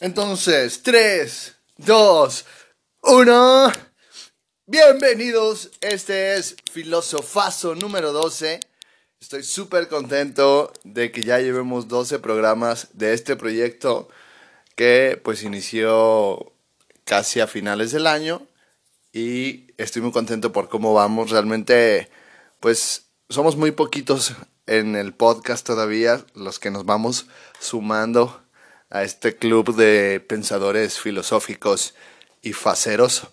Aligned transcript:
Entonces, 0.00 0.82
3, 0.82 1.56
2, 1.76 2.44
1. 3.02 3.72
Bienvenidos, 4.64 5.70
este 5.82 6.36
es 6.36 6.56
Filosofazo 6.72 7.74
número 7.74 8.10
12. 8.10 8.60
Estoy 9.20 9.42
súper 9.42 9.88
contento 9.88 10.72
de 10.84 11.12
que 11.12 11.20
ya 11.20 11.38
llevemos 11.38 11.86
12 11.86 12.18
programas 12.18 12.88
de 12.94 13.12
este 13.12 13.36
proyecto 13.36 14.08
que 14.74 15.20
pues 15.22 15.42
inició 15.42 16.50
casi 17.04 17.40
a 17.40 17.46
finales 17.46 17.92
del 17.92 18.06
año 18.06 18.46
y 19.12 19.66
estoy 19.76 20.00
muy 20.00 20.12
contento 20.12 20.50
por 20.50 20.70
cómo 20.70 20.94
vamos. 20.94 21.28
Realmente 21.28 22.08
pues 22.58 23.10
somos 23.28 23.54
muy 23.54 23.72
poquitos 23.72 24.32
en 24.66 24.96
el 24.96 25.12
podcast 25.12 25.66
todavía 25.66 26.24
los 26.32 26.58
que 26.58 26.70
nos 26.70 26.86
vamos 26.86 27.26
sumando 27.58 28.40
a 28.90 29.04
este 29.04 29.36
club 29.36 29.74
de 29.74 30.20
pensadores 30.20 30.98
filosóficos 30.98 31.94
y 32.42 32.52
faceros. 32.52 33.28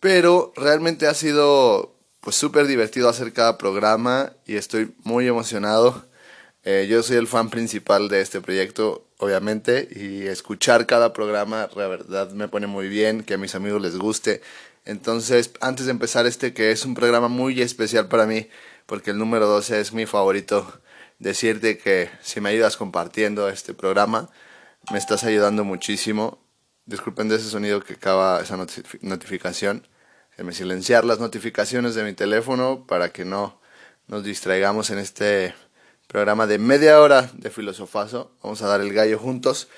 Pero 0.00 0.52
realmente 0.56 1.06
ha 1.06 1.14
sido 1.14 1.94
pues 2.20 2.36
súper 2.36 2.66
divertido 2.66 3.08
hacer 3.08 3.32
cada 3.32 3.58
programa 3.58 4.32
y 4.44 4.56
estoy 4.56 4.92
muy 5.04 5.26
emocionado. 5.26 6.04
Eh, 6.64 6.86
yo 6.90 7.02
soy 7.02 7.16
el 7.16 7.28
fan 7.28 7.48
principal 7.48 8.08
de 8.08 8.20
este 8.20 8.40
proyecto, 8.40 9.06
obviamente, 9.18 9.88
y 9.90 10.26
escuchar 10.26 10.86
cada 10.86 11.12
programa, 11.12 11.68
la 11.74 11.86
verdad, 11.86 12.30
me 12.32 12.48
pone 12.48 12.66
muy 12.66 12.88
bien, 12.88 13.22
que 13.22 13.34
a 13.34 13.38
mis 13.38 13.54
amigos 13.54 13.80
les 13.80 13.96
guste. 13.96 14.42
Entonces, 14.84 15.52
antes 15.60 15.86
de 15.86 15.92
empezar 15.92 16.26
este, 16.26 16.52
que 16.52 16.70
es 16.70 16.84
un 16.84 16.94
programa 16.94 17.28
muy 17.28 17.62
especial 17.62 18.08
para 18.08 18.26
mí, 18.26 18.48
porque 18.86 19.12
el 19.12 19.18
número 19.18 19.46
12 19.46 19.80
es 19.80 19.92
mi 19.92 20.06
favorito, 20.06 20.80
decirte 21.18 21.78
que 21.78 22.10
si 22.22 22.40
me 22.40 22.50
ayudas 22.50 22.76
compartiendo 22.76 23.48
este 23.48 23.74
programa, 23.74 24.28
me 24.90 24.98
estás 24.98 25.24
ayudando 25.24 25.64
muchísimo. 25.64 26.38
Disculpen 26.86 27.28
de 27.28 27.36
ese 27.36 27.50
sonido 27.50 27.82
que 27.82 27.94
acaba 27.94 28.40
esa 28.40 28.56
notificación. 29.02 29.86
me 30.38 30.52
silenciar 30.52 31.04
las 31.04 31.18
notificaciones 31.18 31.94
de 31.94 32.04
mi 32.04 32.14
teléfono 32.14 32.86
para 32.86 33.10
que 33.10 33.24
no 33.24 33.60
nos 34.06 34.24
distraigamos 34.24 34.90
en 34.90 34.98
este 34.98 35.54
programa 36.06 36.46
de 36.46 36.58
media 36.58 37.00
hora 37.00 37.30
de 37.34 37.50
filosofazo. 37.50 38.32
Vamos 38.42 38.62
a 38.62 38.68
dar 38.68 38.80
el 38.80 38.92
gallo 38.94 39.18
juntos 39.18 39.68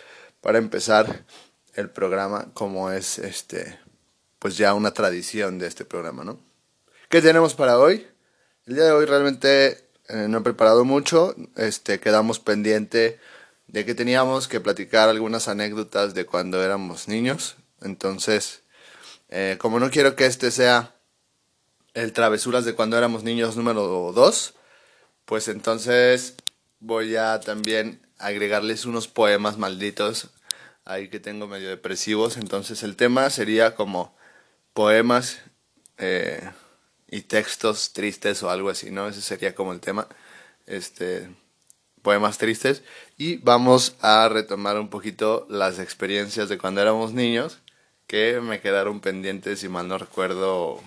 para 0.41 0.58
empezar 0.58 1.25
el 1.75 1.91
programa 1.91 2.53
como 2.55 2.91
es 2.91 3.19
este 3.19 3.78
pues 4.38 4.56
ya 4.56 4.72
una 4.75 4.92
tradición 4.92 5.58
de 5.58 5.66
este 5.66 5.84
programa, 5.84 6.25
¿no? 6.25 6.41
¿Qué 7.11 7.20
tenemos 7.20 7.55
para 7.55 7.78
hoy? 7.78 8.06
El 8.64 8.77
día 8.77 8.84
de 8.84 8.92
hoy 8.92 9.05
realmente 9.05 9.88
eh, 10.08 10.27
no 10.28 10.38
he 10.38 10.42
preparado 10.42 10.84
mucho, 10.84 11.34
este 11.56 12.00
quedamos 12.00 12.38
pendiente 12.38 13.19
de 13.72 13.84
que 13.84 13.94
teníamos 13.94 14.48
que 14.48 14.60
platicar 14.60 15.08
algunas 15.08 15.46
anécdotas 15.46 16.12
de 16.12 16.26
cuando 16.26 16.62
éramos 16.62 17.06
niños. 17.06 17.56
Entonces, 17.80 18.62
eh, 19.28 19.56
como 19.60 19.78
no 19.78 19.90
quiero 19.90 20.16
que 20.16 20.26
este 20.26 20.50
sea 20.50 20.96
el 21.94 22.12
Travesuras 22.12 22.64
de 22.64 22.74
cuando 22.74 22.98
éramos 22.98 23.22
niños 23.22 23.56
número 23.56 24.12
2, 24.12 24.54
pues 25.24 25.46
entonces 25.48 26.34
voy 26.80 27.14
a 27.14 27.38
también 27.41 28.04
agregarles 28.18 28.86
unos 28.86 29.06
poemas 29.06 29.56
malditos 29.56 30.30
ahí 30.84 31.08
que 31.08 31.20
tengo 31.20 31.46
medio 31.46 31.68
depresivos. 31.68 32.36
Entonces 32.36 32.82
el 32.82 32.96
tema 32.96 33.30
sería 33.30 33.76
como 33.76 34.16
poemas 34.72 35.38
eh, 35.98 36.50
y 37.08 37.22
textos 37.22 37.92
tristes 37.92 38.42
o 38.42 38.50
algo 38.50 38.68
así, 38.68 38.91
¿no? 38.91 39.08
Ese 39.08 39.22
sería 39.22 39.54
como 39.54 39.72
el 39.72 39.80
tema. 39.80 40.08
Este, 40.66 41.30
poemas 42.03 42.39
tristes 42.39 42.83
y 43.19 43.37
vamos 43.39 43.95
a 44.01 44.29
retomar 44.29 44.79
un 44.79 44.89
poquito 44.89 45.47
las 45.48 45.79
experiencias 45.79 46.48
de 46.48 46.59
cuando 46.59 46.81
éramos 46.81 47.12
niños 47.12 47.59
que 48.06 48.41
me 48.41 48.61
quedaron 48.61 49.01
pendientes, 49.01 49.61
si 49.61 49.69
mal 49.69 49.87
no 49.87 49.98
recuerdo, 49.98 50.83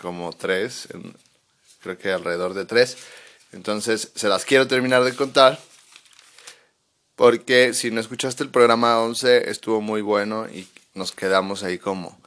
como 0.00 0.32
tres, 0.32 0.88
creo 1.80 1.98
que 1.98 2.10
alrededor 2.10 2.54
de 2.54 2.64
tres. 2.64 2.96
Entonces 3.52 4.10
se 4.14 4.28
las 4.28 4.44
quiero 4.44 4.66
terminar 4.66 5.04
de 5.04 5.14
contar 5.14 5.58
porque 7.14 7.74
si 7.74 7.90
no 7.90 8.00
escuchaste 8.00 8.42
el 8.42 8.50
programa 8.50 9.00
11 9.00 9.50
estuvo 9.50 9.80
muy 9.80 10.02
bueno 10.02 10.48
y 10.48 10.68
nos 10.94 11.12
quedamos 11.12 11.62
ahí 11.62 11.78
como 11.78 12.18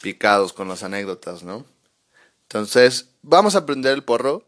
picados 0.00 0.52
con 0.52 0.68
las 0.68 0.82
anécdotas, 0.82 1.44
¿no? 1.44 1.64
Entonces, 2.42 3.06
vamos 3.22 3.54
a 3.54 3.64
prender 3.64 3.94
el 3.94 4.02
porro 4.02 4.44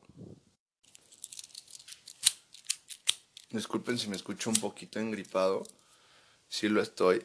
Disculpen 3.55 3.97
si 3.97 4.09
me 4.09 4.17
escucho 4.17 4.51
un 4.51 4.57
poquito 4.57 4.99
engripado. 4.99 5.63
Sí 6.49 6.69
lo 6.69 6.83
estoy. 6.83 7.21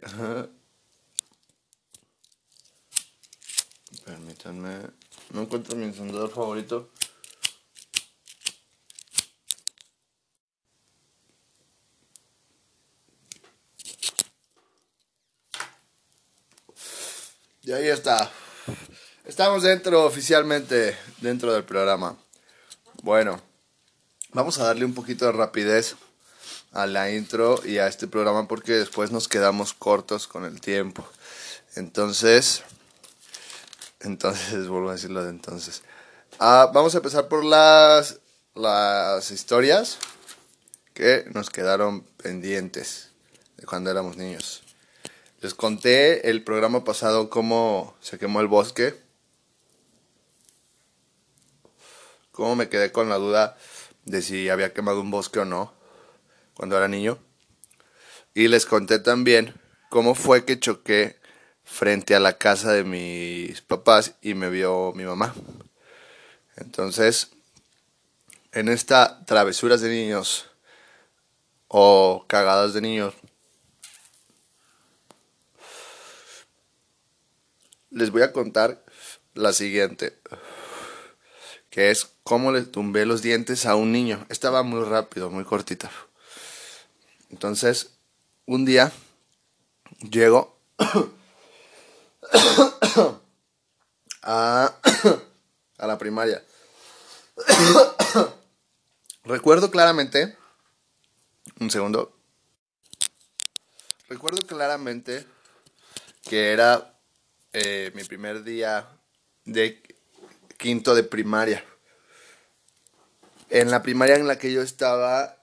Permítanme. 4.06 4.91
No 5.31 5.41
encuentro 5.41 5.75
mi 5.75 5.85
encendedor 5.85 6.29
favorito. 6.29 6.91
Y 17.63 17.72
ahí 17.72 17.88
está. 17.88 18.31
Estamos 19.25 19.63
dentro 19.63 20.06
oficialmente, 20.06 20.96
dentro 21.22 21.51
del 21.53 21.63
programa. 21.63 22.19
Bueno, 23.01 23.41
vamos 24.31 24.59
a 24.59 24.66
darle 24.66 24.85
un 24.85 24.94
poquito 24.94 25.25
de 25.25 25.31
rapidez 25.31 25.96
a 26.72 26.85
la 26.85 27.12
intro 27.12 27.59
y 27.66 27.80
a 27.80 27.88
este 27.88 28.07
programa 28.07 28.47
porque 28.47 28.74
después 28.74 29.12
nos 29.12 29.28
quedamos 29.28 29.74
cortos 29.74 30.28
con 30.28 30.46
el 30.46 30.62
tiempo. 30.62 31.06
Entonces, 31.75 32.63
entonces, 34.02 34.68
vuelvo 34.69 34.90
a 34.90 34.94
decirlo 34.94 35.24
de 35.24 35.29
entonces. 35.29 35.84
Ah, 36.40 36.72
vamos 36.74 36.94
a 36.94 36.97
empezar 36.97 37.28
por 37.28 37.44
las, 37.44 38.19
las 38.56 39.31
historias 39.31 39.97
que 40.94 41.25
nos 41.34 41.50
quedaron 41.50 42.02
pendientes 42.22 43.09
de 43.58 43.66
cuando 43.66 43.90
éramos 43.90 44.18
niños. 44.18 44.63
Les 45.41 45.53
conté 45.53 46.29
el 46.29 46.44
programa 46.44 46.84
pasado 46.84 47.29
cómo 47.29 47.96
se 48.02 48.18
quemó 48.18 48.41
el 48.41 48.47
bosque. 48.47 49.00
Cómo 52.31 52.56
me 52.56 52.69
quedé 52.69 52.91
con 52.91 53.09
la 53.09 53.16
duda 53.16 53.58
de 54.06 54.22
si 54.22 54.50
había 54.50 54.74
quemado 54.74 55.02
un 55.02 55.12
bosque 55.12 55.40
o 55.40 55.46
no 55.46 55.78
cuando 56.59 56.75
era 56.75 56.90
niño. 56.90 57.18
Y 58.34 58.50
les 58.50 58.66
conté 58.66 59.00
también 59.00 59.53
cómo 59.90 60.14
fue 60.14 60.44
que 60.44 60.59
choqué 60.59 61.18
frente 61.64 62.16
a 62.16 62.20
la 62.20 62.38
casa 62.38 62.74
de 62.74 62.84
mis 62.84 63.62
papás 63.62 64.16
y 64.22 64.34
me 64.34 64.50
vio 64.50 64.92
mi 64.92 65.06
mamá. 65.06 65.34
Entonces, 66.58 67.31
en 68.52 68.68
esta 68.68 69.24
travesuras 69.25 69.80
de 69.80 69.88
niños 69.88 70.50
o 71.70 72.25
cagadas 72.28 72.74
de 72.74 72.81
niños, 72.81 73.14
les 77.90 78.12
voy 78.12 78.24
a 78.24 78.34
contar 78.34 78.84
la 79.34 79.53
siguiente, 79.53 80.20
que 81.70 81.90
es 81.90 82.09
cómo 82.24 82.52
le 82.52 82.64
tumbé 82.64 83.06
los 83.06 83.22
dientes 83.22 83.66
a 83.66 83.76
un 83.76 83.94
niño. 83.94 84.26
Estaba 84.28 84.62
muy 84.64 84.84
rápido, 84.84 85.30
muy 85.30 85.46
cortita. 85.46 85.90
Entonces, 87.29 87.91
un 88.45 88.66
día 88.66 88.91
llego 90.09 90.57
a, 94.23 94.75
a 95.78 95.88
la 95.88 95.97
primaria. 95.97 96.44
Recuerdo 99.23 99.69
claramente, 99.69 100.38
un 101.59 101.69
segundo, 101.69 102.17
recuerdo 104.07 104.46
claramente 104.47 105.25
que 106.23 106.52
era 106.52 106.99
eh, 107.53 107.91
mi 107.93 108.03
primer 108.03 108.43
día 108.43 108.87
de 109.46 109.81
quinto 110.58 110.96
de 110.96 111.03
primaria. 111.03 111.64
En 113.49 113.72
la 113.72 113.81
primaria 113.81 114.16
en 114.16 114.28
la 114.28 114.37
que 114.37 114.52
yo 114.52 114.61
estaba 114.61 115.39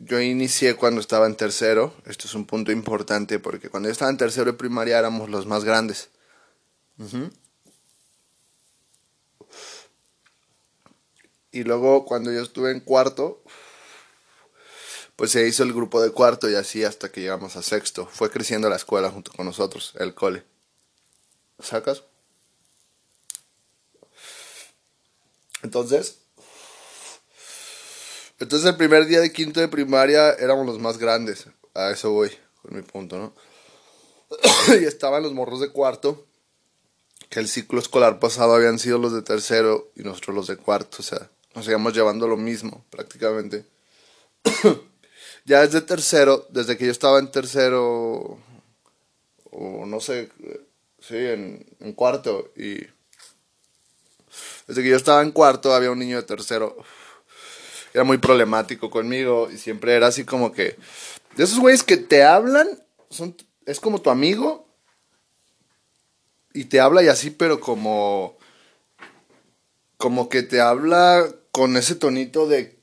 yo 0.00 0.18
inicié 0.18 0.76
cuando 0.76 1.00
estaba 1.00 1.26
en 1.26 1.36
tercero. 1.36 1.94
Esto 2.06 2.26
es 2.26 2.34
un 2.34 2.46
punto 2.46 2.72
importante 2.72 3.38
porque 3.38 3.68
cuando 3.68 3.88
yo 3.88 3.92
estaba 3.92 4.10
en 4.10 4.16
tercero 4.16 4.46
de 4.46 4.58
primaria 4.58 4.98
éramos 4.98 5.28
los 5.28 5.46
más 5.46 5.62
grandes. 5.64 6.08
Y 11.52 11.64
luego 11.64 12.06
cuando 12.06 12.32
yo 12.32 12.42
estuve 12.42 12.70
en 12.70 12.80
cuarto, 12.80 13.42
pues 15.16 15.32
se 15.32 15.46
hizo 15.46 15.64
el 15.64 15.74
grupo 15.74 16.00
de 16.00 16.12
cuarto 16.12 16.48
y 16.48 16.54
así 16.54 16.82
hasta 16.82 17.12
que 17.12 17.20
llegamos 17.20 17.56
a 17.56 17.62
sexto. 17.62 18.06
Fue 18.06 18.30
creciendo 18.30 18.70
la 18.70 18.76
escuela 18.76 19.10
junto 19.10 19.32
con 19.32 19.44
nosotros, 19.44 19.92
el 19.98 20.14
cole. 20.14 20.44
¿Sacas? 21.58 22.04
Entonces, 25.62 26.20
entonces 28.40 28.68
el 28.68 28.76
primer 28.76 29.06
día 29.06 29.20
de 29.20 29.32
quinto 29.32 29.60
de 29.60 29.68
primaria 29.68 30.30
éramos 30.32 30.66
los 30.66 30.78
más 30.78 30.98
grandes. 30.98 31.46
A 31.74 31.90
eso 31.90 32.10
voy, 32.10 32.30
con 32.62 32.74
mi 32.74 32.82
punto, 32.82 33.18
¿no? 33.18 33.34
y 34.80 34.84
estaban 34.84 35.22
los 35.22 35.32
morros 35.32 35.60
de 35.60 35.70
cuarto, 35.70 36.26
que 37.28 37.38
el 37.38 37.48
ciclo 37.48 37.78
escolar 37.78 38.18
pasado 38.18 38.54
habían 38.54 38.78
sido 38.78 38.98
los 38.98 39.12
de 39.12 39.22
tercero 39.22 39.90
y 39.94 40.02
nosotros 40.02 40.34
los 40.34 40.46
de 40.46 40.56
cuarto, 40.56 40.98
o 41.00 41.02
sea, 41.02 41.30
nos 41.54 41.68
íbamos 41.68 41.94
llevando 41.94 42.26
lo 42.26 42.36
mismo 42.36 42.84
prácticamente. 42.90 43.66
ya 45.44 45.60
desde 45.60 45.82
tercero, 45.82 46.46
desde 46.50 46.76
que 46.76 46.86
yo 46.86 46.92
estaba 46.92 47.18
en 47.18 47.30
tercero, 47.30 48.38
o 49.50 49.86
no 49.86 50.00
sé, 50.00 50.30
sí, 51.00 51.16
en, 51.16 51.66
en 51.80 51.92
cuarto, 51.92 52.52
y 52.56 52.78
desde 54.66 54.82
que 54.82 54.88
yo 54.88 54.96
estaba 54.96 55.22
en 55.22 55.32
cuarto 55.32 55.74
había 55.74 55.90
un 55.90 55.98
niño 55.98 56.16
de 56.16 56.22
tercero, 56.22 56.76
era 57.92 58.04
muy 58.04 58.18
problemático 58.18 58.90
conmigo 58.90 59.48
y 59.52 59.58
siempre 59.58 59.94
era 59.94 60.08
así 60.08 60.24
como 60.24 60.52
que, 60.52 60.76
de 61.36 61.44
esos 61.44 61.58
güeyes 61.58 61.82
que 61.82 61.96
te 61.96 62.24
hablan, 62.24 62.68
son, 63.10 63.36
es 63.66 63.80
como 63.80 64.00
tu 64.00 64.10
amigo 64.10 64.68
y 66.52 66.64
te 66.64 66.80
habla 66.80 67.02
y 67.02 67.08
así, 67.08 67.30
pero 67.30 67.60
como, 67.60 68.36
como 69.96 70.28
que 70.28 70.42
te 70.42 70.60
habla 70.60 71.26
con 71.52 71.76
ese 71.76 71.94
tonito 71.94 72.46
de 72.46 72.80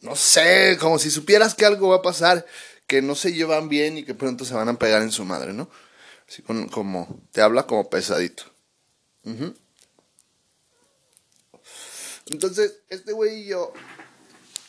no 0.00 0.14
sé, 0.14 0.76
como 0.80 0.98
si 0.98 1.10
supieras 1.10 1.54
que 1.54 1.66
algo 1.66 1.88
va 1.88 1.96
a 1.96 2.02
pasar, 2.02 2.46
que 2.86 3.02
no 3.02 3.14
se 3.14 3.32
llevan 3.32 3.68
bien 3.68 3.98
y 3.98 4.04
que 4.04 4.14
pronto 4.14 4.44
se 4.44 4.54
van 4.54 4.68
a 4.68 4.78
pegar 4.78 5.02
en 5.02 5.10
su 5.10 5.24
madre, 5.24 5.52
¿no? 5.52 5.68
Así 6.28 6.42
como, 6.42 7.20
te 7.32 7.40
habla 7.40 7.66
como 7.66 7.90
pesadito. 7.90 8.44
Entonces, 12.26 12.80
este 12.88 13.12
güey 13.12 13.42
y 13.42 13.46
yo 13.46 13.72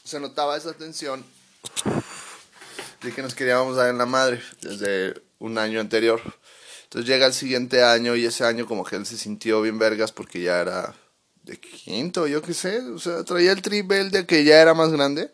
se 0.10 0.20
notaba 0.20 0.58
esa 0.58 0.74
tensión 0.74 1.24
de 3.02 3.12
que 3.14 3.22
nos 3.22 3.36
queríamos 3.36 3.76
dar 3.76 3.90
en 3.90 4.00
la 4.00 4.08
madre 4.08 4.42
desde 4.62 5.22
un 5.38 5.58
año 5.60 5.80
anterior. 5.80 6.20
Entonces 6.86 7.08
llega 7.08 7.28
el 7.28 7.34
siguiente 7.34 7.84
año 7.84 8.16
y 8.16 8.26
ese 8.26 8.44
año 8.44 8.66
como 8.66 8.84
que 8.84 8.96
él 8.96 9.06
se 9.06 9.18
sintió 9.18 9.62
bien 9.62 9.78
vergas 9.78 10.12
porque 10.12 10.42
ya 10.42 10.62
era 10.62 10.96
de 11.44 11.60
quinto, 11.60 12.26
yo 12.26 12.42
qué 12.42 12.56
sé, 12.56 12.82
o 12.82 12.98
sea, 12.98 13.24
traía 13.24 13.52
el 13.52 13.62
tribel 13.62 14.10
de 14.10 14.26
que 14.26 14.44
ya 14.44 14.60
era 14.60 14.74
más 14.74 14.92
grande, 14.92 15.32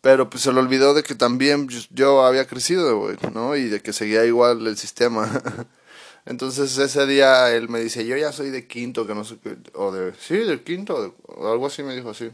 pero 0.00 0.28
pues 0.28 0.42
se 0.42 0.52
le 0.52 0.58
olvidó 0.58 0.92
de 0.94 1.04
que 1.04 1.14
también 1.14 1.68
yo 1.90 2.24
había 2.24 2.46
crecido, 2.46 2.98
güey, 2.98 3.16
¿no? 3.32 3.56
Y 3.56 3.68
de 3.68 3.80
que 3.80 3.92
seguía 3.92 4.24
igual 4.24 4.66
el 4.66 4.76
sistema. 4.76 5.30
Entonces 6.26 6.76
ese 6.76 7.06
día 7.06 7.54
él 7.54 7.68
me 7.68 7.80
dice, 7.80 8.04
yo 8.04 8.16
ya 8.16 8.32
soy 8.32 8.50
de 8.50 8.66
quinto, 8.66 9.06
que 9.06 9.14
no 9.14 9.24
sé 9.24 9.38
qué, 9.42 9.56
o 9.74 9.92
de, 9.92 10.12
sí, 10.14 10.36
de 10.36 10.62
quinto, 10.62 11.16
o 11.26 11.50
algo 11.50 11.68
así 11.68 11.84
me 11.84 11.94
dijo 11.94 12.10
así. 12.10 12.30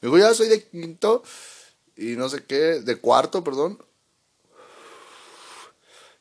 Me 0.00 0.08
dijo, 0.08 0.18
ya 0.18 0.34
soy 0.34 0.48
de 0.48 0.64
quinto, 0.64 1.22
y 1.96 2.16
no 2.16 2.28
sé 2.28 2.44
qué, 2.44 2.80
de 2.80 2.96
cuarto, 2.96 3.42
perdón. 3.42 3.82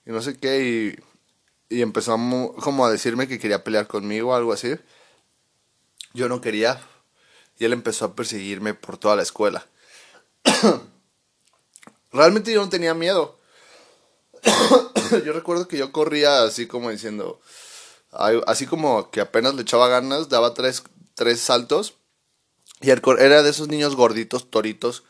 Y 0.06 0.12
no 0.12 0.22
sé 0.22 0.38
qué, 0.38 0.98
y 1.70 1.82
empezó 1.82 2.12
como 2.62 2.86
a 2.86 2.92
decirme 2.92 3.28
que 3.28 3.40
quería 3.40 3.64
pelear 3.64 3.88
conmigo 3.88 4.30
o 4.30 4.36
algo 4.36 4.54
así. 4.54 4.76
Yo 6.14 6.30
no 6.30 6.42
quería. 6.42 6.82
Y 7.58 7.66
él 7.66 7.74
empezó 7.74 8.06
a 8.06 8.16
perseguirme 8.16 8.74
por 8.74 8.98
toda 8.98 9.16
la 9.16 9.24
escuela. 9.24 9.66
Realmente 12.12 12.52
yo 12.52 12.62
no 12.62 12.70
tenía 12.70 12.94
miedo. 12.94 13.40
yo 15.26 15.34
recuerdo 15.34 15.68
que 15.68 15.78
yo 15.78 15.92
corría 15.92 16.44
así 16.44 16.68
como 16.68 16.90
diciendo, 16.90 17.42
así 18.12 18.68
como 18.68 19.10
que 19.10 19.22
apenas 19.22 19.56
le 19.56 19.64
echaba 19.64 19.88
ganas, 19.88 20.30
daba 20.30 20.54
tres, 20.54 20.84
tres 21.16 21.40
saltos. 21.40 21.96
Y 22.82 22.90
era 22.90 23.44
de 23.44 23.50
esos 23.50 23.68
niños 23.68 23.96
gorditos, 23.96 24.50
toritos, 24.50 25.04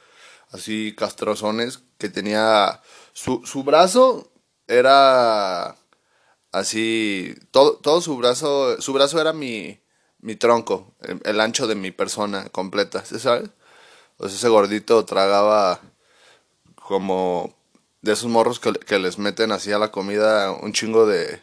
así 0.51 0.93
castrozones, 0.95 1.79
que 1.97 2.09
tenía 2.09 2.81
su, 3.13 3.41
su 3.45 3.63
brazo 3.63 4.31
era 4.67 5.75
Así, 6.55 7.35
todo, 7.51 7.73
todo 7.75 7.99
su 7.99 8.15
brazo, 8.15 8.81
su 8.81 8.93
brazo 8.93 9.19
era 9.19 9.33
mi, 9.33 9.77
mi 10.21 10.37
tronco, 10.37 10.93
el, 11.25 11.41
ancho 11.41 11.67
de 11.67 11.75
mi 11.75 11.91
persona 11.91 12.47
completa, 12.47 13.03
¿sabes? 13.03 13.49
Pues 14.15 14.33
ese 14.33 14.47
gordito 14.47 15.03
tragaba 15.03 15.81
como 16.75 17.53
de 18.01 18.13
esos 18.13 18.29
morros 18.29 18.61
que, 18.61 18.71
que, 18.71 18.99
les 18.99 19.19
meten 19.19 19.51
así 19.51 19.73
a 19.73 19.79
la 19.79 19.91
comida 19.91 20.51
un 20.51 20.71
chingo 20.71 21.05
de, 21.05 21.41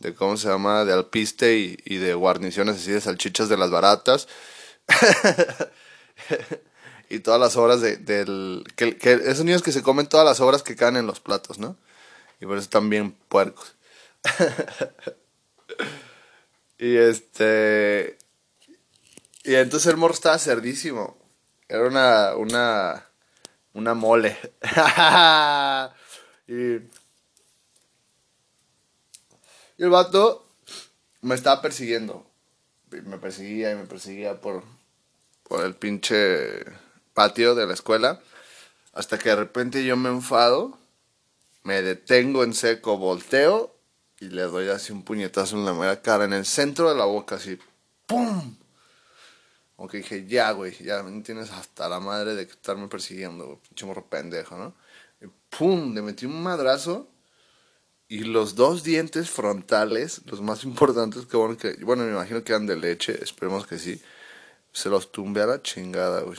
de 0.00 0.14
¿cómo 0.14 0.36
se 0.36 0.48
llama? 0.48 0.84
De 0.84 0.92
alpiste 0.92 1.56
y, 1.56 1.78
y 1.86 1.96
de 1.96 2.12
guarniciones 2.12 2.76
así 2.76 2.90
de 2.92 3.00
salchichas 3.00 3.48
de 3.48 3.56
las 3.56 3.70
baratas. 3.70 4.28
y 7.10 7.20
todas 7.20 7.40
las 7.40 7.56
obras 7.56 7.80
de, 7.80 7.96
del... 7.96 8.64
Que, 8.76 8.96
que 8.96 9.12
esos 9.12 9.44
niños 9.44 9.62
que 9.62 9.72
se 9.72 9.82
comen 9.82 10.08
todas 10.08 10.26
las 10.26 10.40
obras 10.40 10.62
que 10.62 10.76
caen 10.76 10.96
en 10.96 11.06
los 11.06 11.20
platos, 11.20 11.58
¿no? 11.58 11.76
Y 12.40 12.46
por 12.46 12.56
eso 12.56 12.64
están 12.64 12.88
bien 12.88 13.12
puercos. 13.28 13.74
y 16.78 16.96
este. 16.96 18.16
Y 19.44 19.54
entonces 19.54 19.90
el 19.90 19.98
morro 19.98 20.14
estaba 20.14 20.38
cerdísimo. 20.38 21.18
Era 21.68 21.86
una. 21.86 22.34
una. 22.36 23.06
una 23.74 23.94
mole. 23.94 24.38
y. 26.48 26.76
Y 29.76 29.84
el 29.84 29.90
vato 29.90 30.46
me 31.22 31.34
estaba 31.34 31.62
persiguiendo. 31.62 32.26
Me 32.90 33.18
perseguía 33.18 33.72
y 33.72 33.76
me 33.76 33.84
perseguía 33.84 34.40
por. 34.40 34.64
Por 35.50 35.66
el 35.66 35.74
pinche 35.74 36.64
patio 37.12 37.56
de 37.56 37.66
la 37.66 37.74
escuela. 37.74 38.20
Hasta 38.92 39.18
que 39.18 39.30
de 39.30 39.36
repente 39.36 39.84
yo 39.84 39.96
me 39.96 40.08
enfado. 40.08 40.78
Me 41.64 41.82
detengo 41.82 42.44
en 42.44 42.54
seco, 42.54 42.98
volteo 42.98 43.74
y 44.20 44.26
le 44.26 44.42
doy 44.42 44.68
así 44.68 44.92
un 44.92 45.02
puñetazo 45.02 45.56
en 45.56 45.64
la 45.64 45.74
mera 45.74 46.00
cara, 46.02 46.24
en 46.24 46.34
el 46.34 46.46
centro 46.46 46.88
de 46.88 46.94
la 46.96 47.04
boca, 47.04 47.34
así, 47.34 47.58
¡pum! 48.06 48.56
Aunque 49.76 49.98
dije, 49.98 50.26
ya, 50.26 50.52
güey, 50.52 50.72
ya 50.82 51.02
me 51.02 51.20
tienes 51.22 51.50
hasta 51.50 51.88
la 51.88 52.00
madre 52.00 52.34
de 52.34 52.42
estarme 52.42 52.86
persiguiendo, 52.86 53.60
pinche 53.66 53.86
morro 53.86 54.06
pendejo, 54.06 54.56
¿no? 54.56 54.74
¡pum! 55.48 55.94
Le 55.94 56.00
metí 56.00 56.26
un 56.26 56.42
madrazo 56.42 57.08
y 58.08 58.20
los 58.20 58.54
dos 58.54 58.84
dientes 58.84 59.30
frontales, 59.30 60.22
los 60.26 60.40
más 60.40 60.64
importantes, 60.64 61.26
que 61.26 61.36
bueno, 61.36 61.56
que, 61.56 61.72
bueno, 61.82 62.04
me 62.04 62.12
imagino 62.12 62.44
que 62.44 62.52
eran 62.52 62.66
de 62.66 62.76
leche, 62.76 63.18
esperemos 63.22 63.66
que 63.66 63.78
sí, 63.78 64.00
se 64.72 64.88
los 64.88 65.12
tumbé 65.12 65.42
a 65.42 65.46
la 65.46 65.62
chingada, 65.62 66.22
güey. 66.22 66.38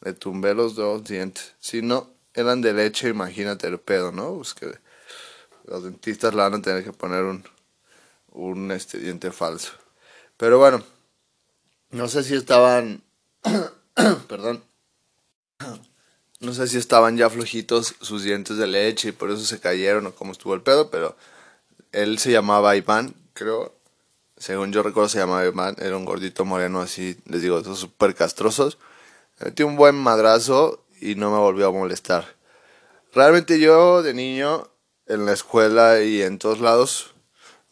Le 0.00 0.12
tumbé 0.12 0.54
los 0.54 0.74
dos 0.74 1.04
dientes. 1.04 1.54
Si 1.58 1.82
no 1.82 2.10
eran 2.34 2.60
de 2.60 2.72
leche, 2.72 3.08
imagínate 3.08 3.66
el 3.66 3.78
pedo, 3.78 4.12
¿no? 4.12 4.34
Pues 4.34 4.54
los 5.64 5.84
dentistas 5.84 6.34
le 6.34 6.42
van 6.42 6.54
a 6.54 6.62
tener 6.62 6.84
que 6.84 6.92
poner 6.92 7.24
un, 7.24 7.44
un 8.32 8.70
este, 8.70 8.98
diente 8.98 9.32
falso. 9.32 9.72
Pero 10.36 10.58
bueno, 10.58 10.82
no 11.90 12.08
sé 12.08 12.22
si 12.22 12.34
estaban, 12.34 13.02
perdón, 14.28 14.62
no 16.40 16.54
sé 16.54 16.68
si 16.68 16.78
estaban 16.78 17.16
ya 17.16 17.28
flojitos 17.28 17.96
sus 18.00 18.22
dientes 18.22 18.56
de 18.56 18.66
leche 18.66 19.08
y 19.08 19.12
por 19.12 19.30
eso 19.30 19.44
se 19.44 19.58
cayeron 19.58 20.06
o 20.06 20.14
cómo 20.14 20.32
estuvo 20.32 20.54
el 20.54 20.62
pedo, 20.62 20.90
pero 20.90 21.16
él 21.92 22.18
se 22.18 22.30
llamaba 22.30 22.76
Iván, 22.76 23.14
creo. 23.32 23.74
Según 24.38 24.72
yo 24.72 24.82
recuerdo 24.82 25.08
se 25.08 25.18
llamaba 25.18 25.44
Iván, 25.44 25.76
era 25.78 25.96
un 25.96 26.04
gordito 26.04 26.44
moreno 26.44 26.80
así, 26.80 27.18
les 27.26 27.42
digo, 27.42 27.62
súper 27.74 28.14
castrosos. 28.14 28.78
metí 29.40 29.64
un 29.64 29.76
buen 29.76 29.96
madrazo 29.96 30.84
y 31.00 31.16
no 31.16 31.30
me 31.30 31.38
volvió 31.38 31.68
a 31.68 31.72
molestar. 31.72 32.36
Realmente 33.12 33.58
yo 33.58 34.02
de 34.02 34.14
niño 34.14 34.68
en 35.06 35.26
la 35.26 35.32
escuela 35.32 36.02
y 36.02 36.22
en 36.22 36.38
todos 36.38 36.60
lados. 36.60 37.14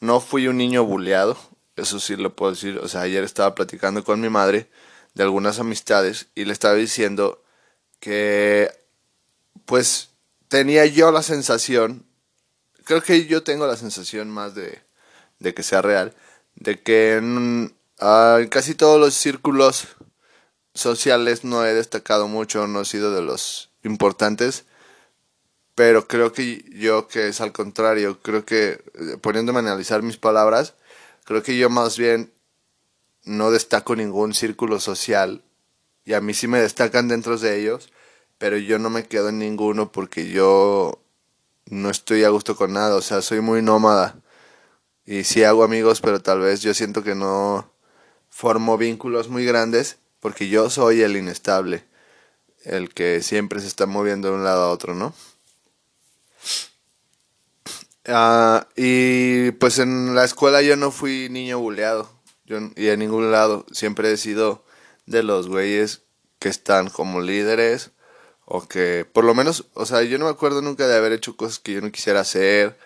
No 0.00 0.20
fui 0.20 0.48
un 0.48 0.56
niño 0.56 0.84
buleado, 0.84 1.38
eso 1.76 2.00
sí 2.00 2.16
lo 2.16 2.34
puedo 2.34 2.52
decir. 2.52 2.78
O 2.78 2.88
sea, 2.88 3.02
ayer 3.02 3.24
estaba 3.24 3.54
platicando 3.54 4.04
con 4.04 4.20
mi 4.20 4.28
madre 4.28 4.68
de 5.14 5.22
algunas 5.22 5.58
amistades 5.58 6.26
y 6.34 6.44
le 6.44 6.52
estaba 6.52 6.74
diciendo 6.74 7.42
que, 8.00 8.70
pues, 9.64 10.10
tenía 10.48 10.84
yo 10.86 11.10
la 11.12 11.22
sensación, 11.22 12.06
creo 12.84 13.02
que 13.02 13.26
yo 13.26 13.42
tengo 13.42 13.66
la 13.66 13.76
sensación 13.76 14.30
más 14.30 14.54
de, 14.54 14.82
de 15.38 15.54
que 15.54 15.62
sea 15.62 15.80
real, 15.80 16.14
de 16.56 16.82
que 16.82 17.14
en, 17.16 17.74
casi 18.50 18.74
todos 18.74 19.00
los 19.00 19.14
círculos 19.14 19.88
sociales 20.74 21.44
no 21.44 21.64
he 21.64 21.72
destacado 21.72 22.28
mucho, 22.28 22.66
no 22.66 22.82
he 22.82 22.84
sido 22.84 23.14
de 23.14 23.22
los 23.22 23.70
importantes 23.82 24.66
pero 25.76 26.08
creo 26.08 26.32
que 26.32 26.64
yo 26.72 27.06
que 27.06 27.28
es 27.28 27.40
al 27.40 27.52
contrario, 27.52 28.18
creo 28.22 28.44
que 28.44 28.82
eh, 28.94 29.18
poniéndome 29.20 29.58
a 29.58 29.62
analizar 29.62 30.02
mis 30.02 30.16
palabras, 30.16 30.74
creo 31.24 31.42
que 31.42 31.56
yo 31.58 31.70
más 31.70 31.98
bien 31.98 32.32
no 33.24 33.50
destaco 33.50 33.94
ningún 33.94 34.32
círculo 34.34 34.80
social 34.80 35.44
y 36.04 36.14
a 36.14 36.20
mí 36.22 36.32
sí 36.32 36.48
me 36.48 36.60
destacan 36.60 37.08
dentro 37.08 37.36
de 37.36 37.60
ellos, 37.60 37.92
pero 38.38 38.56
yo 38.56 38.78
no 38.78 38.88
me 38.88 39.04
quedo 39.04 39.28
en 39.28 39.38
ninguno 39.38 39.92
porque 39.92 40.30
yo 40.30 40.98
no 41.66 41.90
estoy 41.90 42.24
a 42.24 42.30
gusto 42.30 42.56
con 42.56 42.72
nada, 42.72 42.96
o 42.96 43.02
sea, 43.02 43.20
soy 43.20 43.42
muy 43.42 43.60
nómada 43.60 44.16
y 45.06 45.24
sí 45.24 45.44
hago 45.44 45.64
amigos, 45.64 46.00
pero 46.00 46.20
tal 46.20 46.40
vez 46.40 46.60
yo 46.60 46.74
siento 46.74 47.02
que 47.02 47.14
no 47.14 47.72
formo 48.28 48.76
vínculos 48.76 49.28
muy 49.28 49.44
grandes 49.44 49.98
porque 50.20 50.48
yo 50.48 50.68
soy 50.68 51.02
el 51.02 51.16
inestable, 51.16 51.84
el 52.64 52.92
que 52.92 53.22
siempre 53.22 53.60
se 53.60 53.68
está 53.68 53.86
moviendo 53.86 54.28
de 54.28 54.34
un 54.34 54.44
lado 54.44 54.64
a 54.64 54.70
otro, 54.70 54.94
¿no? 54.94 55.14
Ah, 58.08 58.68
y 58.76 59.50
pues 59.52 59.78
en 59.78 60.14
la 60.14 60.24
escuela 60.24 60.62
yo 60.62 60.76
no 60.76 60.90
fui 60.90 61.28
niño 61.28 61.58
buleado. 61.58 62.08
Yo, 62.44 62.58
y 62.76 62.88
en 62.88 63.00
ningún 63.00 63.32
lado. 63.32 63.66
Siempre 63.72 64.12
he 64.12 64.16
sido 64.16 64.64
de 65.06 65.22
los 65.22 65.48
güeyes 65.48 66.02
que 66.38 66.48
están 66.48 66.88
como 66.88 67.20
líderes. 67.20 67.90
O 68.44 68.68
que, 68.68 69.04
por 69.12 69.24
lo 69.24 69.34
menos, 69.34 69.66
o 69.74 69.86
sea, 69.86 70.02
yo 70.02 70.18
no 70.18 70.26
me 70.26 70.30
acuerdo 70.30 70.62
nunca 70.62 70.86
de 70.86 70.96
haber 70.96 71.12
hecho 71.12 71.36
cosas 71.36 71.58
que 71.58 71.72
yo 71.72 71.80
no 71.80 71.90
quisiera 71.90 72.20
hacer. 72.20 72.78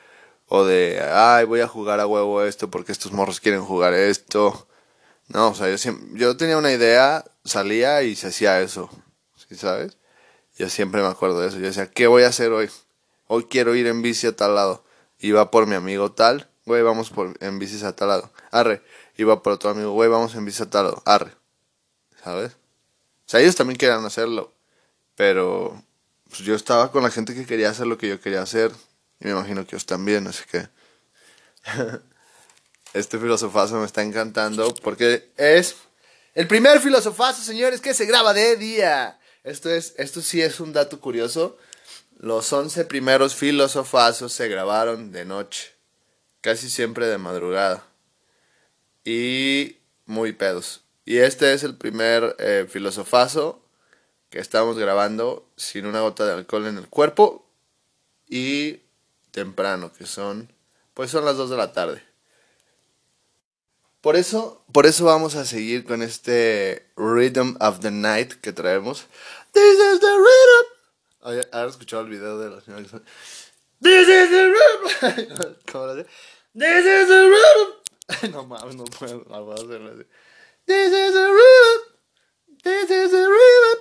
O 0.51 0.65
de, 0.65 1.01
ay, 1.01 1.47
voy 1.47 1.61
a 1.61 1.69
jugar 1.69 2.01
a 2.01 2.07
huevo 2.07 2.43
esto 2.43 2.71
porque 2.71 2.93
estos 2.93 3.13
morros 3.13 3.41
quieren 3.41 3.65
jugar 3.65 3.95
esto. 3.95 4.69
No, 5.29 5.49
o 5.51 5.55
sea, 5.55 5.71
yo, 5.71 5.79
siempre, 5.79 6.21
yo 6.21 6.37
tenía 6.37 6.59
una 6.59 6.73
idea, 6.73 7.25
salía 7.45 8.03
y 8.03 8.17
se 8.17 8.27
hacía 8.29 8.61
eso. 8.61 8.91
¿Sí 9.49 9.57
sabes? 9.57 9.97
Yo 10.59 10.69
siempre 10.69 11.01
me 11.01 11.09
acuerdo 11.09 11.41
de 11.41 11.49
eso. 11.49 11.59
Yo 11.59 11.67
decía, 11.67 11.91
¿qué 11.91 12.07
voy 12.07 12.25
a 12.25 12.29
hacer 12.29 12.53
hoy? 12.53 12.69
Hoy 13.27 13.45
quiero 13.45 13.75
ir 13.75 13.87
en 13.87 14.03
bici 14.03 14.27
a 14.27 14.37
tal 14.37 14.55
lado 14.55 14.85
iba 15.21 15.51
por 15.51 15.67
mi 15.67 15.75
amigo 15.75 16.13
tal, 16.13 16.49
güey, 16.65 16.83
vamos 16.83 17.11
por, 17.11 17.37
en 17.41 17.59
bicis 17.59 17.83
a 17.85 17.95
tal 17.95 18.09
lado, 18.09 18.31
arre, 18.51 18.83
iba 19.17 19.43
por 19.43 19.53
otro 19.53 19.71
amigo, 19.71 19.93
güey, 19.93 20.09
vamos 20.09 20.35
en 20.35 20.45
bici 20.45 20.63
a 20.63 20.71
tal 20.71 20.85
lado, 20.85 21.03
arre, 21.05 21.33
¿sabes? 22.23 22.53
O 22.53 23.31
sea, 23.31 23.41
ellos 23.41 23.55
también 23.55 23.79
querían 23.79 24.05
hacerlo, 24.05 24.53
pero 25.15 25.83
pues, 26.29 26.41
yo 26.41 26.55
estaba 26.55 26.91
con 26.91 27.03
la 27.03 27.11
gente 27.11 27.35
que 27.35 27.47
quería 27.47 27.71
hacer 27.71 27.87
lo 27.87 27.99
que 27.99 28.09
yo 28.09 28.21
quería 28.21 28.43
hacer, 28.43 28.73
y 29.21 29.27
me 29.27 29.31
imagino 29.33 29.67
que 29.67 29.77
ellos 29.77 29.87
también, 29.87 30.27
así 30.27 30.45
que 30.51 30.69
este 32.93 33.19
filosofazo 33.19 33.79
me 33.79 33.87
está 33.87 34.03
encantando 34.03 34.75
porque 34.77 35.31
es 35.37 35.77
el 36.35 36.47
primer 36.47 36.81
filosofazo, 36.81 37.43
señores, 37.43 37.81
que 37.81 37.95
se 37.95 38.07
graba 38.07 38.33
de 38.33 38.57
día. 38.57 39.19
Esto 39.43 39.71
es, 39.71 39.95
esto 39.97 40.23
sí 40.23 40.41
es 40.41 40.61
un 40.61 40.73
dato 40.73 41.01
curioso. 41.01 41.59
Los 42.19 42.53
once 42.53 42.85
primeros 42.85 43.35
filosofazos 43.35 44.33
se 44.33 44.49
grabaron 44.49 45.11
de 45.11 45.25
noche, 45.25 45.73
casi 46.41 46.71
siempre 46.71 47.07
de 47.07 47.19
madrugada. 47.19 47.85
Y 49.05 49.79
muy 50.07 50.33
pedos. 50.33 50.83
Y 51.05 51.19
este 51.19 51.53
es 51.53 51.65
el 51.65 51.77
primer 51.77 52.37
eh, 52.39 52.67
filosofazo 52.69 53.65
que 54.29 54.39
estamos 54.39 54.79
grabando 54.79 55.49
sin 55.57 55.87
una 55.87 56.01
gota 56.01 56.25
de 56.25 56.35
alcohol 56.35 56.67
en 56.67 56.79
el 56.79 56.89
cuerpo 56.89 57.45
y 58.29 58.81
temprano, 59.31 59.93
que 59.93 60.07
son, 60.07 60.53
pues 60.95 61.11
son 61.11 61.25
las 61.25 61.37
2 61.37 61.51
de 61.51 61.57
la 61.57 61.73
tarde. 61.73 62.03
Por 64.01 64.17
eso, 64.17 64.65
por 64.73 64.87
eso 64.87 65.05
vamos 65.05 65.35
a 65.35 65.45
seguir 65.45 65.85
con 65.85 66.03
este 66.03 66.87
Rhythm 66.97 67.57
of 67.61 67.81
the 67.81 67.91
Night 67.91 68.33
que 68.41 68.53
traemos. 68.53 69.07
This 69.53 69.79
is 69.79 70.01
the 70.01 70.07
rhythm 70.07 70.71
Ahora 71.53 71.69
escuchado 71.69 72.03
el 72.03 72.09
video 72.09 72.39
de 72.39 72.51
la 72.51 72.61
señora 72.63 72.83
This 73.83 74.09
is 74.09 74.31
the 74.31 74.47
room. 74.47 75.57
¿Cómo 75.73 75.87
lo? 75.87 75.95
This 76.55 76.85
is 76.85 77.09
the 77.09 77.29
room. 77.29 77.81
No 78.33 78.45
mames, 78.45 78.75
no 78.75 78.85
puedo. 78.85 79.25
No 79.29 79.45
puedo 79.45 79.55
hacerlo 79.55 79.93
así. 79.93 80.05
This 80.67 80.93
is 80.93 81.13
the 81.13 81.29
room. 81.29 81.81
This 82.63 82.91
is 82.91 83.11
the 83.11 83.27
room. 83.27 83.79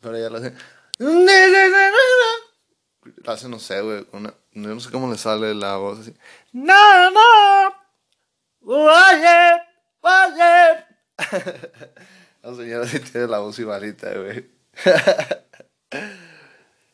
Pero 0.00 0.16
ella 0.16 0.30
lo 0.30 0.38
hace. 0.38 0.50
This 0.98 1.08
is 1.08 1.72
the 1.72 1.90
room. 1.90 2.47
Hace, 3.26 3.48
no 3.48 3.58
sé, 3.58 3.80
güey. 3.80 4.06
Una... 4.12 4.34
No 4.52 4.80
sé 4.80 4.90
cómo 4.90 5.10
le 5.10 5.18
sale 5.18 5.54
la 5.54 5.76
voz 5.76 6.00
así. 6.00 6.14
No, 6.52 7.10
no. 7.10 7.74
Oye, 8.62 9.62
oye. 10.00 10.84
La 12.42 12.54
señora 12.54 12.86
sí 12.86 13.00
tiene 13.00 13.26
la 13.26 13.40
voz 13.40 13.58
igualita, 13.58 14.12
güey. 14.14 14.48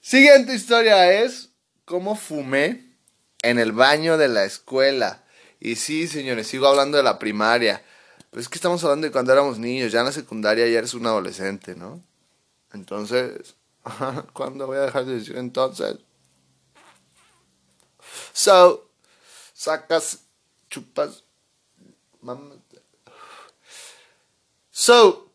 Siguiente 0.01 0.55
historia 0.55 1.13
es 1.13 1.51
cómo 1.85 2.17
fumé 2.17 2.97
en 3.43 3.59
el 3.59 3.73
baño 3.73 4.17
de 4.17 4.29
la 4.29 4.45
escuela. 4.45 5.23
Y 5.61 5.77
sí, 5.77 6.09
señores, 6.09 6.47
sigo 6.47 6.67
hablando 6.67 6.97
de 6.97 7.03
la 7.03 7.19
primaria. 7.19 7.83
Pero 8.31 8.41
es 8.41 8.49
que 8.49 8.57
estamos 8.57 8.83
hablando 8.85 9.07
de 9.07 9.13
cuando 9.13 9.33
éramos 9.33 9.59
niños. 9.59 9.93
Ya 9.93 10.01
en 10.01 10.07
la 10.07 10.13
secundaria 10.13 10.67
ya 10.67 10.79
eres 10.79 10.95
un 10.95 11.07
adolescente, 11.07 11.75
¿no? 11.75 12.03
Entonces, 12.73 13.55
¿cuándo 14.33 14.67
voy 14.67 14.79
a 14.79 14.83
dejar 14.83 15.05
de 15.05 15.15
decir 15.15 15.37
entonces? 15.37 15.99
So, 18.33 18.91
sacas, 19.53 20.21
chupas, 20.69 21.25
So, 24.71 25.31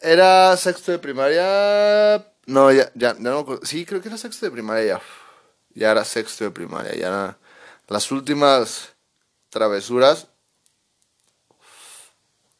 era 0.00 0.56
sexto 0.56 0.90
de 0.90 0.98
primaria, 0.98 2.26
no, 2.46 2.72
ya, 2.72 2.90
ya, 2.94 3.14
no, 3.14 3.46
sí, 3.62 3.84
creo 3.84 4.00
que 4.00 4.08
era 4.08 4.16
sexto 4.16 4.46
de 4.46 4.52
primaria 4.52 4.84
ya. 4.84 5.02
Ya 5.74 5.90
era 5.90 6.04
sexto 6.04 6.44
de 6.44 6.50
primaria, 6.50 6.94
ya 6.94 7.08
era 7.08 7.38
las 7.88 8.10
últimas 8.10 8.94
travesuras 9.48 10.28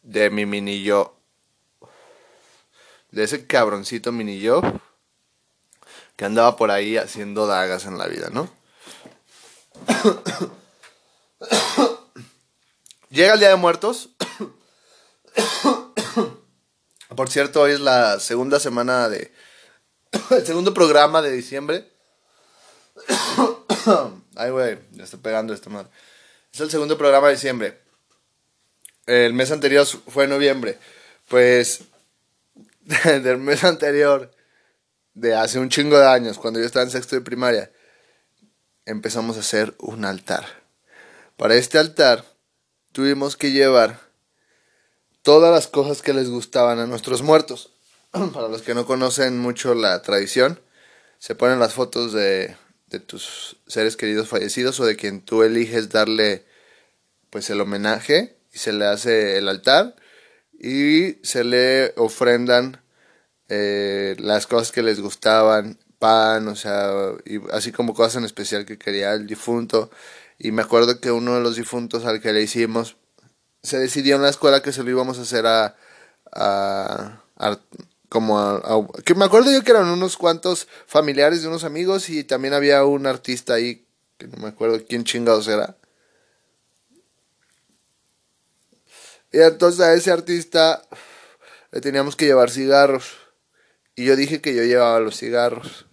de 0.02 0.30
mi 0.30 0.46
mini 0.46 0.82
yo. 0.82 1.16
De 3.12 3.25
ese 3.25 3.47
cabroncito 3.47 4.11
mini 4.11 4.40
yo 4.40 4.61
que 6.16 6.25
andaba 6.25 6.57
por 6.57 6.71
ahí 6.71 6.97
haciendo 6.97 7.47
dagas 7.47 7.85
en 7.85 7.99
la 7.99 8.07
vida, 8.07 8.31
¿no? 8.31 8.50
Llega 13.11 13.35
el 13.35 13.40
Día 13.40 13.50
de 13.50 13.57
Muertos. 13.57 14.09
Por 17.16 17.28
cierto, 17.28 17.61
hoy 17.61 17.73
es 17.73 17.81
la 17.81 18.19
segunda 18.21 18.59
semana 18.59 19.09
de 19.11 19.31
el 20.31 20.47
segundo 20.47 20.73
programa 20.73 21.21
de 21.21 21.31
diciembre. 21.31 21.90
Ay, 24.35 24.50
güey, 24.50 24.78
ya 24.92 25.04
estoy 25.04 25.21
pegando 25.21 25.52
esto 25.52 25.69
madre. 25.69 25.90
Es 26.52 26.61
el 26.61 26.71
segundo 26.71 26.97
programa 26.97 27.28
de 27.28 27.35
diciembre. 27.35 27.78
El 29.07 29.35
mes 29.35 29.50
anterior 29.50 29.87
fue 29.87 30.26
noviembre. 30.26 30.78
Pues, 31.28 31.83
del 33.05 33.39
mes 33.39 33.65
anterior, 33.65 34.31
de 35.15 35.35
hace 35.35 35.59
un 35.59 35.69
chingo 35.69 35.99
de 35.99 36.07
años, 36.07 36.39
cuando 36.39 36.61
yo 36.61 36.67
estaba 36.67 36.85
en 36.85 36.91
sexto 36.91 37.17
de 37.17 37.23
primaria, 37.23 37.71
empezamos 38.87 39.37
a 39.37 39.41
hacer 39.41 39.75
un 39.79 40.05
altar. 40.05 40.45
Para 41.37 41.55
este 41.55 41.79
altar, 41.79 42.25
tuvimos 42.93 43.37
que 43.37 43.53
llevar 43.53 44.01
todas 45.23 45.53
las 45.53 45.69
cosas 45.69 46.03
que 46.03 46.12
les 46.12 46.29
gustaban 46.29 46.79
a 46.79 46.87
nuestros 46.87 47.23
muertos. 47.23 47.71
para 48.35 48.49
los 48.49 48.62
que 48.62 48.75
no 48.75 48.87
conocen 48.87 49.39
mucho 49.39 49.75
la 49.75 50.03
tradición, 50.03 50.61
se 51.19 51.35
ponen 51.35 51.61
las 51.61 51.75
fotos 51.75 52.12
de, 52.12 52.57
de 52.89 53.01
tus 53.01 53.57
seres 53.67 53.97
queridos 53.97 54.29
fallecidos 54.29 54.81
o 54.81 54.85
de 54.85 54.97
quien 54.97 55.21
tú 55.21 55.43
eliges 55.43 55.89
darle 55.91 56.45
pues 57.31 57.49
el 57.51 57.61
homenaje 57.61 58.37
y 58.53 58.59
se 58.59 58.73
le 58.73 58.87
hace 58.87 59.39
el 59.39 59.49
altar 59.49 59.97
y 60.62 61.19
se 61.23 61.45
le 61.45 61.92
ofrendan 61.97 62.81
eh, 63.49 64.16
las 64.21 64.47
cosas 64.47 64.73
que 64.73 64.83
les 64.83 65.00
gustaban, 65.00 65.78
pan, 65.99 66.49
o 66.49 66.57
sea, 66.57 66.90
y 67.26 67.40
así 67.52 67.73
como 67.73 67.95
cosas 67.95 68.16
en 68.16 68.25
especial 68.25 68.64
que 68.64 68.78
quería 68.78 69.12
el 69.12 69.26
difunto. 69.26 69.90
Y 70.38 70.52
me 70.52 70.62
acuerdo 70.62 71.00
que 71.00 71.11
uno 71.11 71.35
de 71.35 71.42
los 71.42 71.57
difuntos 71.57 72.04
al 72.07 72.21
que 72.21 72.33
le 72.33 72.42
hicimos, 72.42 72.97
se 73.62 73.78
decidió 73.78 74.16
en 74.16 74.23
la 74.23 74.31
escuela 74.31 74.62
que 74.62 74.73
se 74.73 74.85
lo 74.85 74.90
íbamos 74.90 75.19
a 75.19 75.23
hacer 75.23 75.47
a, 75.47 75.76
a, 76.33 77.23
a 77.37 77.59
como 78.09 78.92
que 79.04 79.14
me 79.14 79.25
acuerdo 79.25 79.50
yo 79.52 79.62
que 79.64 79.71
eran 79.71 79.88
unos 79.88 80.16
cuantos 80.16 80.69
familiares 80.87 81.42
de 81.42 81.49
unos 81.49 81.64
amigos 81.64 82.11
y 82.11 82.25
también 82.25 82.54
había 82.54 82.85
un 82.85 83.07
artista 83.07 83.54
ahí 83.54 83.87
que 84.19 84.28
no 84.28 84.37
me 84.38 84.49
acuerdo 84.49 84.81
quién 84.87 85.04
chingados 85.04 85.49
era. 85.49 85.76
Y 89.33 89.41
entonces 89.41 89.81
a 89.81 89.95
ese 89.95 90.11
artista 90.11 90.83
le 91.71 91.81
teníamos 91.81 92.17
que 92.17 92.27
llevar 92.27 92.51
cigarros. 92.51 93.17
Y 93.97 94.05
yo 94.05 94.17
dije 94.17 94.41
que 94.41 94.55
yo 94.55 94.62
llevaba 94.62 95.01
los 95.01 95.17
cigarros. 95.17 95.87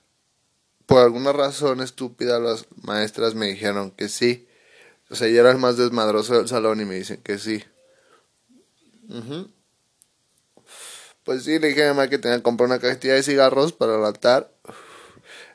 Por 0.85 1.03
alguna 1.03 1.31
razón 1.31 1.81
estúpida 1.81 2.39
las 2.39 2.65
maestras 2.83 3.35
me 3.35 3.47
dijeron 3.47 3.91
que 3.91 4.09
sí. 4.09 4.47
O 5.09 5.15
sea, 5.15 5.27
yo 5.27 5.39
era 5.39 5.51
el 5.51 5.57
más 5.57 5.77
desmadroso 5.77 6.35
del 6.35 6.47
salón 6.47 6.81
y 6.81 6.85
me 6.85 6.95
dicen 6.95 7.21
que 7.23 7.37
sí. 7.37 7.63
Pues 11.23 11.43
sí, 11.43 11.59
le 11.59 11.69
dije 11.69 11.83
a 11.83 11.91
mi 11.91 11.97
mamá 11.97 12.09
que 12.09 12.17
tenía 12.17 12.37
que 12.37 12.43
comprar 12.43 12.67
una 12.67 12.79
cajetilla 12.79 13.13
de 13.13 13.23
cigarros 13.23 13.71
para 13.71 13.97
el. 13.97 14.51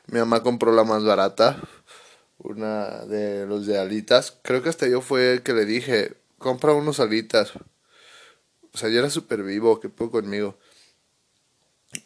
Mi 0.07 0.19
mamá 0.19 0.43
compró 0.43 0.71
la 0.71 0.83
más 0.83 1.03
barata, 1.03 1.61
una 2.37 3.05
de 3.05 3.45
los 3.45 3.65
de 3.65 3.77
alitas. 3.77 4.37
Creo 4.41 4.61
que 4.61 4.69
hasta 4.69 4.87
yo 4.87 5.01
fue 5.01 5.33
el 5.33 5.43
que 5.43 5.53
le 5.53 5.65
dije, 5.65 6.15
compra 6.37 6.73
unos 6.73 6.99
alitas. 6.99 7.53
O 8.75 8.77
sea, 8.77 8.89
yo 8.89 8.99
era 8.99 9.09
súper 9.09 9.41
vivo, 9.41 9.79
que 9.79 9.87
poco 9.87 10.19
conmigo. 10.19 10.57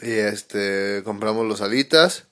Y 0.02 0.12
este, 0.12 1.02
compramos 1.04 1.48
los 1.48 1.62
alitas. 1.62 2.26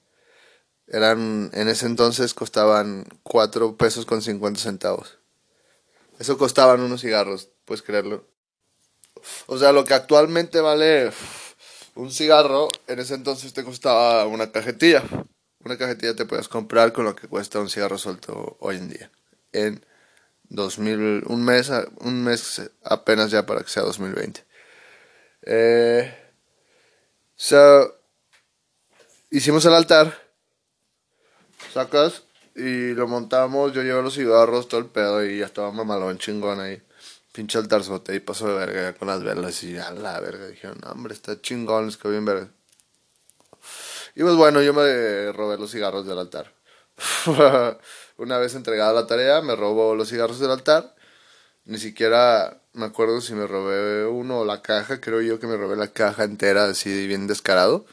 Eran, 0.86 1.50
en 1.54 1.68
ese 1.68 1.88
entonces 1.88 2.36
costaban 2.36 3.08
4 3.24 3.78
pesos 3.78 4.06
con 4.06 4.22
50 4.22 4.60
centavos. 4.60 5.18
Eso 6.20 6.38
costaban 6.38 6.82
unos 6.82 7.02
cigarros, 7.02 7.50
puedes 7.66 7.82
creerlo. 7.82 8.28
O 9.48 9.58
sea, 9.58 9.72
lo 9.72 9.86
que 9.86 9.96
actualmente 9.96 10.62
vale 10.62 11.12
un 11.96 12.12
cigarro, 12.12 12.68
en 12.86 13.00
ese 13.00 13.16
entonces 13.16 13.54
te 13.54 13.64
costaba 13.64 14.28
una 14.28 14.52
cajetilla. 14.52 15.04
una 15.66 15.80
cajetilla 15.80 16.16
te 16.16 16.28
puedes 16.28 16.48
comprar 16.48 16.94
con 16.94 17.06
lo 17.06 17.16
que 17.16 17.28
cuesta 17.28 17.60
un 17.60 17.72
cigarro 17.72 17.98
suelto 17.98 18.56
hoy 18.60 18.76
en 18.76 18.90
día. 18.90 19.12
En 19.52 19.84
2000, 20.50 21.24
un 21.28 21.44
mes, 21.44 21.72
un 22.00 22.24
mes 22.24 22.70
apenas 22.84 23.32
ya 23.32 23.46
para 23.46 23.62
que 23.62 23.70
sea 23.70 23.84
2020. 23.84 24.46
Eh, 25.44 26.14
so, 27.36 27.96
hicimos 29.30 29.66
el 29.66 29.74
altar, 29.74 30.18
sacas 31.74 32.24
y 32.56 32.94
lo 32.94 33.08
montamos, 33.08 33.74
yo 33.74 33.84
llevo 33.84 34.02
los 34.02 34.16
cigarros, 34.16 34.68
todo 34.68 34.82
el 34.82 34.88
pedo 34.88 35.24
y 35.24 35.40
ya 35.40 35.46
estaba 35.46 35.72
mamalón 35.72 36.18
chingón 36.18 36.60
ahí. 36.60 36.82
Pinche 37.32 37.60
altarzote 37.60 38.16
y 38.16 38.20
pasó 38.20 38.48
de 38.48 38.66
verga 38.66 38.94
con 38.94 39.08
las 39.08 39.24
velas 39.24 39.62
y 39.64 39.74
ya 39.74 39.92
la 39.92 40.20
verga. 40.20 40.48
Dijeron, 40.48 40.80
hombre, 40.88 41.14
está 41.14 41.40
chingón, 41.40 41.88
es 41.88 41.98
que 41.98 42.10
bien 42.10 42.26
verga. 42.26 42.50
Y 44.16 44.24
pues 44.24 44.36
bueno, 44.36 44.64
yo 44.64 44.74
me 44.74 45.32
robé 45.32 45.58
los 45.58 45.72
cigarros 45.72 46.08
del 46.08 46.18
altar. 46.18 46.57
Una 48.18 48.38
vez 48.38 48.56
entregada 48.56 48.94
la 48.94 49.08
tarea, 49.08 49.42
me 49.42 49.56
robó 49.56 49.96
los 49.96 50.10
cigarros 50.10 50.40
del 50.40 50.52
altar. 50.52 50.96
Ni 51.66 51.78
siquiera 51.78 52.62
me 52.74 52.86
acuerdo 52.86 53.22
si 53.22 53.34
me 53.34 53.46
robé 53.46 54.06
uno 54.06 54.40
o 54.40 54.46
la 54.46 54.62
caja. 54.62 55.00
Creo 55.02 55.22
yo 55.22 55.40
que 55.40 55.48
me 55.48 55.58
robé 55.58 55.76
la 55.76 55.90
caja 55.90 56.24
entera, 56.24 56.66
así 56.66 57.08
bien 57.08 57.28
descarado. 57.28 57.86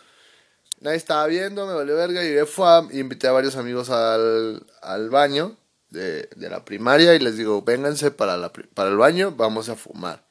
Nadie 0.81 0.97
estaba 0.97 1.27
viendo, 1.27 1.67
me 1.67 1.75
valió 1.75 1.97
verga. 1.97 2.25
Y 2.25 2.47
fue 2.47 2.67
y 2.93 3.01
invité 3.01 3.27
a 3.27 3.33
varios 3.33 3.57
amigos 3.57 3.91
al, 3.91 4.65
al 4.83 5.11
baño 5.11 5.57
de, 5.91 6.29
de, 6.37 6.51
la 6.51 6.65
primaria 6.65 7.15
y 7.15 7.19
les 7.19 7.37
digo, 7.37 7.63
vénganse 7.63 8.11
para, 8.11 8.37
la, 8.37 8.53
para 8.53 8.91
el 8.91 8.97
baño, 8.97 9.33
vamos 9.33 9.69
a 9.69 9.77
fumar. 9.77 10.27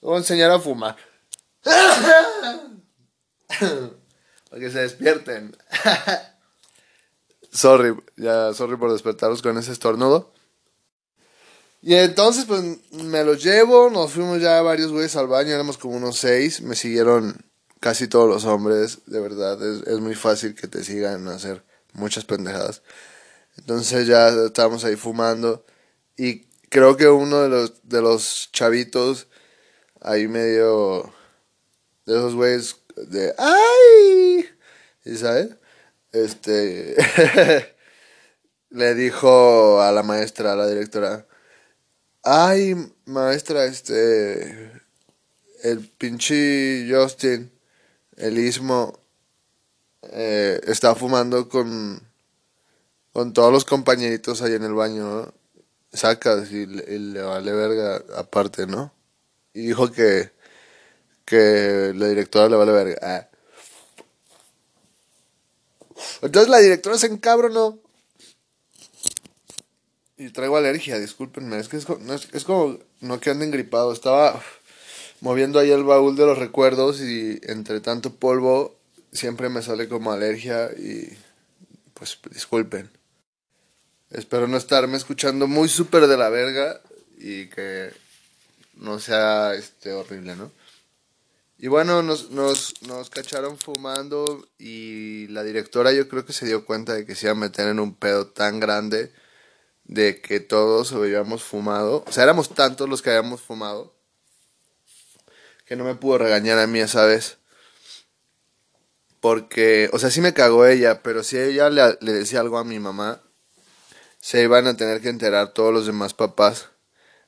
voy 0.00 0.14
a 0.16 0.18
enseñar 0.18 0.50
a 0.50 0.58
fumar. 0.58 0.96
para 4.50 4.60
que 4.60 4.70
se 4.70 4.80
despierten. 4.80 5.56
sorry, 7.52 7.94
ya, 8.16 8.52
sorry 8.54 8.76
por 8.76 8.92
despertaros 8.92 9.42
con 9.42 9.56
ese 9.58 9.72
estornudo. 9.72 10.32
Y 11.80 11.94
entonces, 11.94 12.44
pues 12.44 12.62
me 12.92 13.24
los 13.24 13.42
llevo, 13.42 13.90
nos 13.90 14.12
fuimos 14.12 14.40
ya 14.40 14.62
varios 14.62 14.92
güeyes 14.92 15.16
al 15.16 15.26
baño, 15.26 15.50
éramos 15.50 15.78
como 15.78 15.96
unos 15.96 16.16
seis, 16.16 16.60
me 16.60 16.76
siguieron 16.76 17.44
casi 17.80 18.06
todos 18.06 18.28
los 18.28 18.44
hombres, 18.44 19.00
de 19.06 19.20
verdad, 19.20 19.60
es, 19.62 19.86
es 19.88 19.98
muy 20.00 20.14
fácil 20.14 20.54
que 20.54 20.68
te 20.68 20.84
sigan 20.84 21.26
a 21.26 21.34
hacer 21.34 21.64
muchas 21.92 22.24
pendejadas. 22.24 22.82
Entonces 23.58 24.06
ya 24.06 24.28
estábamos 24.28 24.84
ahí 24.84 24.96
fumando 24.96 25.64
y 26.16 26.46
creo 26.68 26.96
que 26.96 27.08
uno 27.08 27.40
de 27.42 27.48
los, 27.48 27.72
de 27.82 28.00
los 28.00 28.48
chavitos 28.52 29.26
ahí 30.00 30.26
medio 30.28 31.12
de 32.06 32.16
esos 32.16 32.34
güeyes 32.34 32.76
de 32.96 33.34
¡ay! 33.38 34.48
¿Y 35.04 35.16
sabes? 35.16 35.50
Este 36.12 36.94
le 38.70 38.94
dijo 38.94 39.80
a 39.80 39.92
la 39.92 40.02
maestra, 40.02 40.52
a 40.52 40.56
la 40.56 40.66
directora, 40.68 41.26
"Ay, 42.22 42.74
maestra, 43.06 43.64
este 43.64 44.72
el 45.62 45.88
pinche 45.98 46.86
Justin, 46.90 47.50
el 48.16 48.38
ismo 48.38 48.98
eh, 50.02 50.60
está 50.66 50.94
fumando 50.94 51.48
con 51.48 52.02
con 53.12 53.32
todos 53.32 53.52
los 53.52 53.64
compañeritos 53.64 54.42
ahí 54.42 54.54
en 54.54 54.64
el 54.64 54.74
baño, 54.74 55.04
¿no? 55.04 55.34
Sacas 55.92 56.50
y, 56.50 56.66
le 56.66 57.22
vale 57.22 57.52
verga 57.52 58.02
aparte, 58.16 58.66
¿no? 58.66 58.92
Y 59.54 59.66
dijo 59.66 59.92
que, 59.92 60.32
que 61.26 61.92
la 61.94 62.08
directora 62.08 62.48
le 62.48 62.56
vale 62.56 62.72
verga. 62.72 62.96
Ah. 63.02 63.31
Entonces 66.22 66.48
la 66.48 66.58
directora 66.58 66.98
se 66.98 67.06
encabronó. 67.06 67.78
Y 70.16 70.30
traigo 70.30 70.56
alergia, 70.56 70.98
discúlpenme. 70.98 71.58
Es 71.58 71.68
que 71.68 71.76
es, 71.78 71.86
es, 72.32 72.44
como 72.44 72.78
no 73.00 73.20
que 73.20 73.30
anden 73.30 73.50
gripado. 73.50 73.92
Estaba 73.92 74.42
moviendo 75.20 75.58
ahí 75.58 75.70
el 75.70 75.84
baúl 75.84 76.16
de 76.16 76.26
los 76.26 76.38
recuerdos 76.38 77.00
y 77.00 77.40
entre 77.44 77.80
tanto 77.80 78.14
polvo 78.14 78.76
siempre 79.12 79.48
me 79.48 79.62
sale 79.62 79.88
como 79.88 80.12
alergia 80.12 80.70
y 80.72 81.16
pues 81.94 82.18
disculpen. 82.30 82.90
Espero 84.10 84.46
no 84.46 84.56
estarme 84.56 84.96
escuchando 84.96 85.46
muy 85.46 85.68
súper 85.68 86.06
de 86.06 86.16
la 86.16 86.28
verga 86.28 86.80
y 87.18 87.46
que 87.46 87.90
no 88.74 88.98
sea 88.98 89.54
este 89.54 89.92
horrible, 89.92 90.36
¿no? 90.36 90.50
Y 91.62 91.68
bueno, 91.68 92.02
nos, 92.02 92.32
nos, 92.32 92.82
nos 92.82 93.08
cacharon 93.08 93.56
fumando 93.56 94.48
y 94.58 95.28
la 95.28 95.44
directora 95.44 95.92
yo 95.92 96.08
creo 96.08 96.26
que 96.26 96.32
se 96.32 96.44
dio 96.44 96.64
cuenta 96.66 96.92
de 96.94 97.06
que 97.06 97.14
se 97.14 97.26
iba 97.26 97.32
a 97.34 97.36
meter 97.36 97.68
en 97.68 97.78
un 97.78 97.94
pedo 97.94 98.26
tan 98.26 98.58
grande 98.58 99.12
de 99.84 100.20
que 100.20 100.40
todos 100.40 100.90
habíamos 100.90 101.44
fumado. 101.44 102.02
O 102.04 102.10
sea, 102.10 102.24
éramos 102.24 102.52
tantos 102.52 102.88
los 102.88 103.00
que 103.00 103.10
habíamos 103.10 103.42
fumado 103.42 103.94
que 105.64 105.76
no 105.76 105.84
me 105.84 105.94
pudo 105.94 106.18
regañar 106.18 106.58
a 106.58 106.66
mí 106.66 106.80
esa 106.80 107.06
vez. 107.06 107.38
Porque, 109.20 109.88
o 109.92 110.00
sea, 110.00 110.10
sí 110.10 110.20
me 110.20 110.34
cagó 110.34 110.66
ella, 110.66 111.00
pero 111.04 111.22
si 111.22 111.38
ella 111.38 111.70
le, 111.70 111.96
le 112.00 112.12
decía 112.12 112.40
algo 112.40 112.58
a 112.58 112.64
mi 112.64 112.80
mamá, 112.80 113.22
se 114.18 114.42
iban 114.42 114.66
a 114.66 114.76
tener 114.76 115.00
que 115.00 115.10
enterar 115.10 115.52
todos 115.52 115.72
los 115.72 115.86
demás 115.86 116.12
papás 116.12 116.70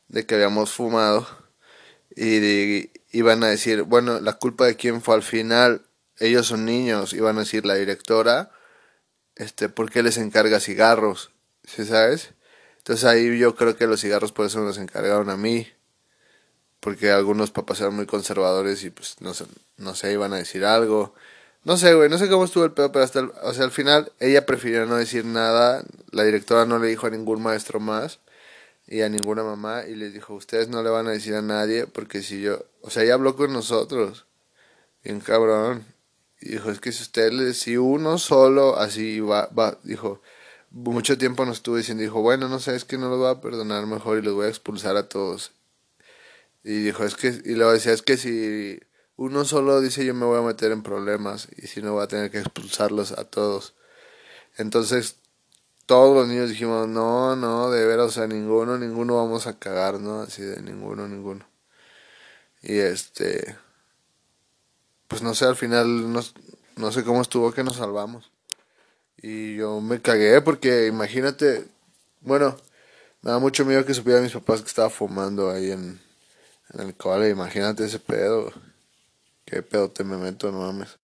de 0.09 0.27
que 0.27 0.35
habíamos 0.35 0.73
fumado 0.73 1.44
y 2.17 2.91
iban 3.13 3.43
a 3.45 3.49
decir, 3.49 3.83
bueno, 3.83 4.21
la 4.21 4.35
culpa 4.35 4.67
de 4.67 4.77
quién 4.77 5.03
fue 5.03 5.15
al 5.15 5.23
final, 5.23 5.83
ellos 6.19 6.47
son 6.47 6.65
niños, 6.65 7.13
iban 7.13 7.37
a 7.37 7.41
decir 7.41 7.67
la 7.67 7.75
directora, 7.75 8.51
este, 9.37 9.69
¿por 9.69 9.91
qué 9.91 10.03
les 10.03 10.17
encarga 10.17 10.61
cigarros? 10.61 11.31
¿Sí 11.65 11.85
sabes? 11.85 12.31
Entonces 12.79 13.05
ahí 13.05 13.39
yo 13.39 13.57
creo 13.57 13.77
que 13.77 13.87
los 13.87 14.01
cigarros 14.01 14.33
por 14.33 14.47
eso 14.47 14.61
nos 14.61 14.79
encargaron 14.79 15.31
a 15.31 15.37
mí, 15.37 15.69
porque 16.81 17.11
algunos 17.11 17.51
papás 17.51 17.81
eran 17.81 17.97
muy 17.97 18.07
conservadores 18.07 18.85
y 18.85 18.91
pues 18.91 19.17
no 19.21 19.33
sé, 19.35 19.47
no 19.79 19.95
sé, 19.95 20.13
iban 20.13 20.33
a 20.35 20.37
decir 20.37 20.65
algo. 20.65 21.15
No 21.65 21.79
sé, 21.79 21.95
güey, 21.95 22.11
no 22.11 22.19
sé 22.19 22.29
cómo 22.29 22.45
estuvo 22.45 22.65
el 22.65 22.73
pedo, 22.73 22.93
pero 22.93 23.05
hasta 23.05 23.21
el, 23.21 23.33
o 23.43 23.55
sea, 23.55 23.65
al 23.65 23.71
final 23.71 24.13
ella 24.21 24.45
prefirió 24.45 24.85
no 24.85 24.97
decir 24.97 25.25
nada. 25.25 25.83
La 26.11 26.25
directora 26.25 26.67
no 26.67 26.79
le 26.79 26.89
dijo 26.89 27.07
a 27.07 27.11
ningún 27.11 27.43
maestro 27.43 27.81
más 27.81 28.21
y 28.95 29.03
a 29.03 29.09
ninguna 29.09 29.43
mamá 29.43 29.87
y 29.89 29.97
les 29.97 30.15
dijo, 30.15 30.35
ustedes 30.35 30.69
no 30.69 30.81
le 30.85 30.89
van 30.89 31.09
a 31.09 31.11
decir 31.11 31.35
a 31.35 31.43
nadie 31.43 31.89
porque 31.89 32.23
si 32.23 32.41
yo, 32.41 32.65
o 32.81 32.91
sea, 32.91 33.03
ella 33.03 33.15
habló 33.15 33.35
con 33.35 33.53
nosotros, 33.53 34.25
bien 35.03 35.19
cabrón. 35.19 35.85
Y 36.41 36.51
dijo, 36.51 36.71
es 36.71 36.79
que 36.79 36.93
si 36.93 37.03
usted 37.03 37.33
le, 37.33 37.55
si 37.55 37.77
uno 37.77 38.19
solo 38.19 38.79
así 38.79 39.19
va, 39.19 39.51
dijo, 39.83 40.23
mucho 40.71 41.19
tiempo 41.19 41.45
nos 41.45 41.57
estuvo 41.57 41.77
diciendo, 41.77 42.03
dijo, 42.03 42.23
bueno, 42.23 42.49
no 42.49 42.61
sé, 42.61 42.77
es 42.77 42.85
que 42.85 42.97
no 42.97 43.09
lo 43.09 43.19
va 43.19 43.31
a 43.31 43.41
perdonar 43.41 43.85
mejor 43.87 44.19
y 44.19 44.23
los 44.23 44.35
voy 44.35 44.47
a 44.47 44.51
expulsar 44.51 44.97
a 44.97 45.09
todos. 45.09 45.51
Y 46.63 46.85
dijo, 46.85 47.03
es 47.03 47.17
que, 47.17 47.29
y 47.45 47.55
decía, 47.55 47.93
es 47.93 48.03
que 48.03 48.17
si 48.17 48.79
uno 49.17 49.45
solo 49.45 49.81
dice 49.81 50.05
yo 50.05 50.15
me 50.15 50.25
voy 50.25 50.39
a 50.39 50.43
meter 50.43 50.71
en 50.71 50.85
problemas 50.85 51.49
y 51.57 51.67
si 51.67 51.83
no 51.83 51.95
voy 51.95 52.05
a 52.05 52.09
tener 52.09 52.31
que 52.31 52.39
expulsarlos 52.39 53.11
a 53.11 53.25
todos. 53.25 53.75
Entonces 54.57 55.17
todos 55.87 56.17
los 56.17 56.29
niños 56.29 56.51
dijimos, 56.51 56.89
no, 56.89 57.37
no, 57.37 57.71
de 57.71 57.87
veras, 57.87 58.07
o 58.07 58.11
sea, 58.11 58.27
ninguno, 58.27 58.79
ninguno 58.79 59.17
vamos 59.17 59.47
a 59.47 59.59
cagar, 59.59 60.01
¿no? 60.01 60.23
Así 60.23 60.43
de 60.43 60.63
ninguno, 60.63 61.07
ninguno. 61.09 61.47
Y 62.63 62.79
este, 62.79 63.57
pues 65.09 65.23
no 65.23 65.35
sé, 65.35 65.45
al 65.45 65.57
final 65.57 66.13
no, 66.13 66.21
no 66.77 66.93
sé 66.93 67.05
cómo 67.05 67.23
estuvo 67.23 67.53
que 67.53 67.65
nos 67.65 67.77
salvamos. 67.77 68.31
Y 69.19 69.57
yo 69.57 69.81
me 69.81 70.01
cagué 70.01 70.41
porque 70.41 70.87
imagínate, 70.87 71.67
bueno, 72.21 72.57
me 73.23 73.31
da 73.31 73.39
mucho 73.39 73.65
miedo 73.65 73.85
que 73.85 73.95
supieran 73.95 74.23
mis 74.23 74.33
papás 74.33 74.61
que 74.63 74.69
estaba 74.69 74.91
fumando 74.91 75.51
ahí 75.51 75.71
en, 75.71 76.01
en 76.73 76.81
el 76.81 76.95
cole, 76.95 77.31
imagínate 77.31 77.85
ese 77.85 77.99
pedo. 77.99 78.53
Qué 79.45 79.63
pedo 79.63 79.91
te 79.91 80.05
me 80.05 80.17
meto, 80.17 80.51
no 80.51 80.61
mames. 80.61 80.99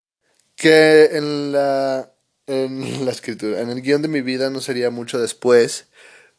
Que 0.57 1.17
en 1.17 1.53
la, 1.53 2.11
en 2.51 3.05
la 3.05 3.13
escritura, 3.13 3.61
en 3.61 3.71
el 3.71 3.83
guion 3.83 4.03
de 4.03 4.09
mi 4.09 4.21
vida 4.21 4.51
no 4.51 4.61
sería 4.61 4.91
mucho 4.91 5.19
después, 5.19 5.87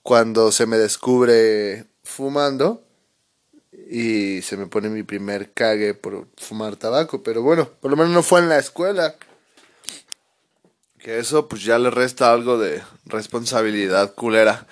cuando 0.04 0.52
se 0.52 0.65
me 0.65 0.78
descubre 0.78 1.86
fumando 2.04 2.84
y 3.89 4.41
se 4.41 4.58
me 4.58 4.67
pone 4.67 4.89
mi 4.89 5.04
primer 5.04 5.52
cague 5.52 5.93
por 5.93 6.28
fumar 6.38 6.76
tabaco. 6.76 7.24
Pero 7.24 7.41
bueno, 7.41 7.69
por 7.80 7.91
lo 7.91 7.97
menos 7.97 8.12
no 8.12 8.24
fue 8.24 8.39
en 8.39 8.50
la 8.50 8.58
escuela. 8.58 9.15
Que 10.97 11.19
eso 11.19 11.47
pues 11.47 11.63
ya 11.63 11.80
le 11.80 11.89
resta 11.89 12.32
algo 12.32 12.58
de 12.58 12.82
responsabilidad 13.06 14.13
culera. 14.13 14.67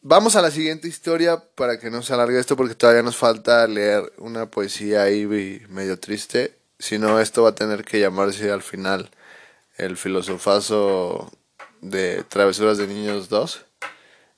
Vamos 0.00 0.36
a 0.36 0.42
la 0.42 0.50
siguiente 0.50 0.88
historia 0.88 1.42
para 1.54 1.78
que 1.78 1.90
no 1.90 2.02
se 2.02 2.12
alargue 2.12 2.38
esto 2.38 2.56
porque 2.56 2.74
todavía 2.74 3.02
nos 3.02 3.16
falta 3.16 3.66
leer 3.66 4.12
una 4.18 4.50
poesía 4.50 5.02
ahí 5.02 5.26
medio 5.68 5.98
triste. 5.98 6.58
Si 6.78 6.98
no, 6.98 7.20
esto 7.20 7.42
va 7.42 7.50
a 7.50 7.54
tener 7.54 7.84
que 7.84 8.00
llamarse 8.00 8.50
al 8.50 8.62
final 8.62 9.10
el 9.76 9.96
filosofazo 9.96 11.30
de 11.80 12.24
Travesuras 12.24 12.78
de 12.78 12.86
Niños 12.86 13.28
2. 13.28 13.64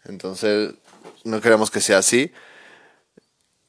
Entonces, 0.05 0.75
no 1.25 1.41
queremos 1.41 1.71
que 1.71 1.81
sea 1.81 1.99
así. 1.99 2.33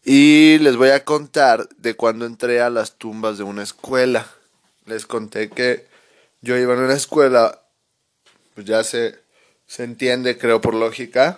Y 0.03 0.57
les 0.59 0.77
voy 0.77 0.89
a 0.89 1.03
contar 1.03 1.67
de 1.77 1.95
cuando 1.95 2.25
entré 2.25 2.61
a 2.61 2.69
las 2.69 2.97
tumbas 2.97 3.37
de 3.37 3.43
una 3.43 3.63
escuela. 3.63 4.27
Les 4.85 5.05
conté 5.05 5.49
que 5.49 5.85
yo 6.41 6.57
iba 6.57 6.73
a 6.73 6.77
una 6.77 6.93
escuela 6.93 7.61
pues 8.57 8.65
ya 8.65 8.83
se, 8.83 9.19
se 9.67 9.83
entiende, 9.83 10.39
creo 10.39 10.61
por 10.61 10.73
lógica, 10.73 11.37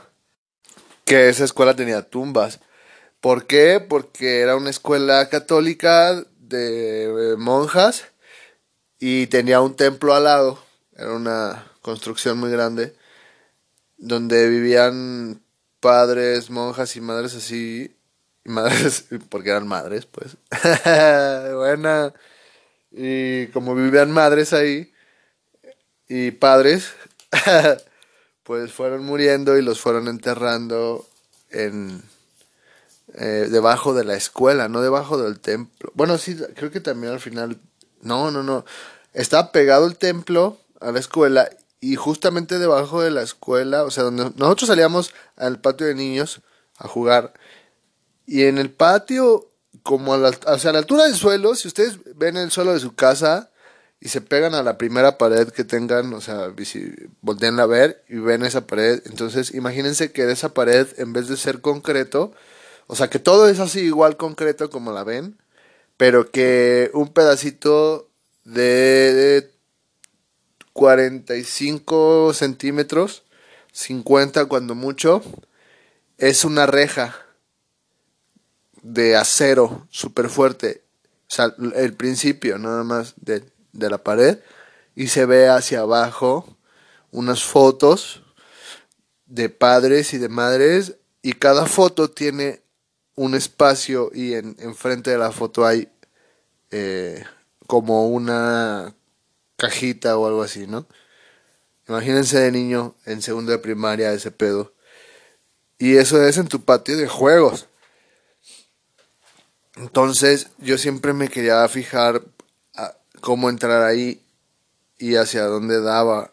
que 1.04 1.28
esa 1.28 1.44
escuela 1.44 1.76
tenía 1.76 2.04
tumbas. 2.04 2.62
¿Por 3.20 3.46
qué? 3.46 3.82
Porque 3.82 4.40
era 4.40 4.56
una 4.56 4.70
escuela 4.70 5.28
católica 5.28 6.24
de 6.38 7.36
monjas 7.38 8.06
y 9.00 9.28
tenía 9.28 9.62
un 9.62 9.76
templo 9.76 10.14
al 10.14 10.26
lado. 10.26 10.60
Era 10.96 11.14
una 11.14 11.66
construcción 11.82 12.38
muy 12.38 12.52
grande 12.52 12.96
donde 13.98 14.48
vivían 14.50 15.42
padres, 15.80 16.50
monjas 16.50 16.96
y 16.96 17.02
madres 17.02 17.36
así. 17.36 17.96
Y 18.46 18.50
madres, 18.50 19.06
porque 19.30 19.50
eran 19.50 19.68
madres, 19.68 20.06
pues. 20.06 20.38
Buena. 21.56 22.14
Y 22.92 23.48
como 23.48 23.76
vivían 23.76 24.12
madres 24.12 24.52
ahí 24.54 24.92
y 26.08 26.32
padres, 26.32 26.92
pues 28.44 28.74
fueron 28.74 29.06
muriendo 29.06 29.58
y 29.58 29.62
los 29.62 29.80
fueron 29.80 30.08
enterrando 30.08 31.08
en 31.52 32.02
eh, 33.14 33.48
debajo 33.50 33.94
de 33.94 34.06
la 34.06 34.16
escuela, 34.16 34.68
no 34.70 34.82
debajo 34.82 35.22
del 35.22 35.40
templo. 35.40 35.92
Bueno, 35.94 36.18
sí, 36.18 36.36
creo 36.56 36.72
que 36.72 36.80
también 36.80 37.14
al 37.14 37.20
final. 37.20 37.60
No, 38.02 38.32
no, 38.32 38.44
no. 38.44 38.66
Estaba 39.14 39.52
pegado 39.52 39.88
el 39.88 39.98
templo 39.98 40.58
a 40.80 40.92
la 40.92 41.00
escuela 41.00 41.50
y 41.82 41.96
justamente 41.96 42.60
debajo 42.60 43.02
de 43.02 43.12
la 43.12 43.22
escuela, 43.22 43.84
o 43.84 43.92
sea, 43.92 44.04
donde 44.04 44.32
nosotros 44.36 44.68
salíamos 44.68 45.14
al 45.36 45.60
patio 45.60 45.88
de 45.88 45.96
niños 45.96 46.42
a 46.78 46.88
jugar. 46.88 47.34
Y 48.26 48.44
en 48.44 48.58
el 48.58 48.70
patio, 48.70 49.50
como 49.84 50.14
a 50.14 50.18
la, 50.18 50.30
o 50.30 50.60
sea, 50.60 50.70
a 50.70 50.74
la 50.74 50.80
altura 50.80 51.06
del 51.06 51.16
suelo, 51.16 51.56
si 51.56 51.68
ustedes 51.68 52.00
ven 52.16 52.38
el 52.38 52.52
suelo 52.52 52.74
de 52.74 52.80
su 52.80 52.96
casa, 52.96 53.50
y 54.02 54.10
se 54.10 54.22
pegan 54.22 54.56
a 54.56 54.64
la 54.64 54.78
primera 54.78 55.18
pared 55.18 55.50
que 55.50 55.64
tengan, 55.64 56.14
o 56.14 56.22
sea, 56.22 56.54
si 56.64 56.94
a 57.26 57.66
ver 57.66 58.04
y 58.08 58.16
ven 58.16 58.46
esa 58.46 58.66
pared, 58.66 59.02
entonces 59.06 59.54
imagínense 59.54 60.12
que 60.12 60.30
esa 60.32 60.54
pared, 60.54 60.88
en 60.98 61.12
vez 61.12 61.28
de 61.28 61.36
ser 61.36 61.60
concreto, 61.60 62.32
o 62.88 62.96
sea, 62.96 63.10
que 63.10 63.20
todo 63.20 63.50
es 63.50 63.60
así 63.60 63.82
igual 63.82 64.16
concreto 64.16 64.70
como 64.70 64.94
la 64.94 65.04
ven, 65.04 65.38
pero 66.00 66.32
que 66.32 66.90
un 66.94 67.10
pedacito 67.10 68.10
de 68.46 69.52
45 70.72 72.34
centímetros, 72.34 73.26
50 73.74 74.46
cuando 74.46 74.74
mucho, 74.74 75.22
es 76.18 76.46
una 76.46 76.66
reja 76.66 77.16
de 78.82 79.18
acero 79.18 79.86
súper 79.92 80.30
fuerte. 80.30 80.86
O 81.30 81.36
sea, 81.36 81.54
el 81.76 81.94
principio 81.94 82.58
nada 82.58 82.84
más 82.84 83.14
de 83.18 83.44
de 83.74 83.90
la 83.90 84.04
pared 84.04 84.40
y 84.96 85.08
se 85.08 85.26
ve 85.26 85.50
hacia 85.50 85.82
abajo 85.82 86.58
unas 87.12 87.44
fotos 87.44 88.22
de 89.26 89.50
padres 89.50 90.14
y 90.14 90.18
de 90.18 90.30
madres 90.30 90.96
y 91.22 91.34
cada 91.34 91.66
foto 91.66 92.10
tiene 92.10 92.62
un 93.20 93.36
espacio 93.36 94.12
y 94.14 94.34
en, 94.34 94.56
frente 94.76 95.12
de 95.12 95.18
la 95.18 95.34
foto 95.34 95.66
hay 95.66 95.90
eh, 96.72 97.22
como 97.68 98.08
una 98.08 98.96
cajita 99.58 100.18
o 100.18 100.26
algo 100.26 100.42
así, 100.42 100.68
¿no? 100.68 100.88
Imagínense 101.90 102.40
de 102.40 102.50
niño 102.54 102.96
en 103.06 103.22
segundo 103.22 103.52
de 103.52 103.58
primaria 103.58 104.14
ese 104.14 104.32
pedo. 104.32 104.74
Y 105.78 105.98
eso 105.98 106.24
es 106.24 106.38
en 106.38 106.48
tu 106.48 106.64
patio 106.64 106.96
de 106.96 107.10
juegos. 107.10 107.68
Entonces 109.76 110.48
yo 110.58 110.78
siempre 110.78 111.12
me 111.12 111.28
quería 111.28 111.68
fijar 111.68 112.24
cómo 113.20 113.50
entrar 113.50 113.84
ahí 113.84 114.24
y 114.98 115.18
hacia 115.18 115.44
dónde 115.44 115.82
daba 115.82 116.32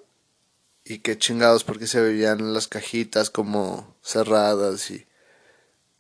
y 0.84 1.00
qué 1.00 1.18
chingados 1.18 1.64
porque 1.64 1.88
se 1.88 2.00
veían 2.00 2.54
las 2.54 2.68
cajitas 2.68 3.28
como 3.28 3.96
cerradas 4.02 4.88
y 4.92 5.05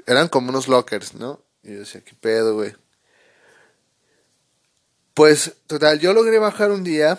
eran 0.06 0.28
como 0.28 0.50
unos 0.50 0.68
lockers, 0.68 1.14
¿no? 1.14 1.42
Y 1.62 1.72
yo 1.72 1.80
decía, 1.80 2.02
qué 2.02 2.14
pedo, 2.14 2.54
güey. 2.54 2.74
Pues, 5.14 5.54
total, 5.66 5.98
yo 5.98 6.12
logré 6.12 6.38
bajar 6.38 6.70
un 6.70 6.84
día 6.84 7.18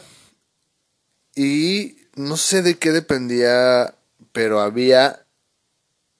y 1.36 1.98
no 2.16 2.38
sé 2.38 2.62
de 2.62 2.78
qué 2.78 2.92
dependía, 2.92 3.96
pero 4.32 4.60
había 4.62 5.26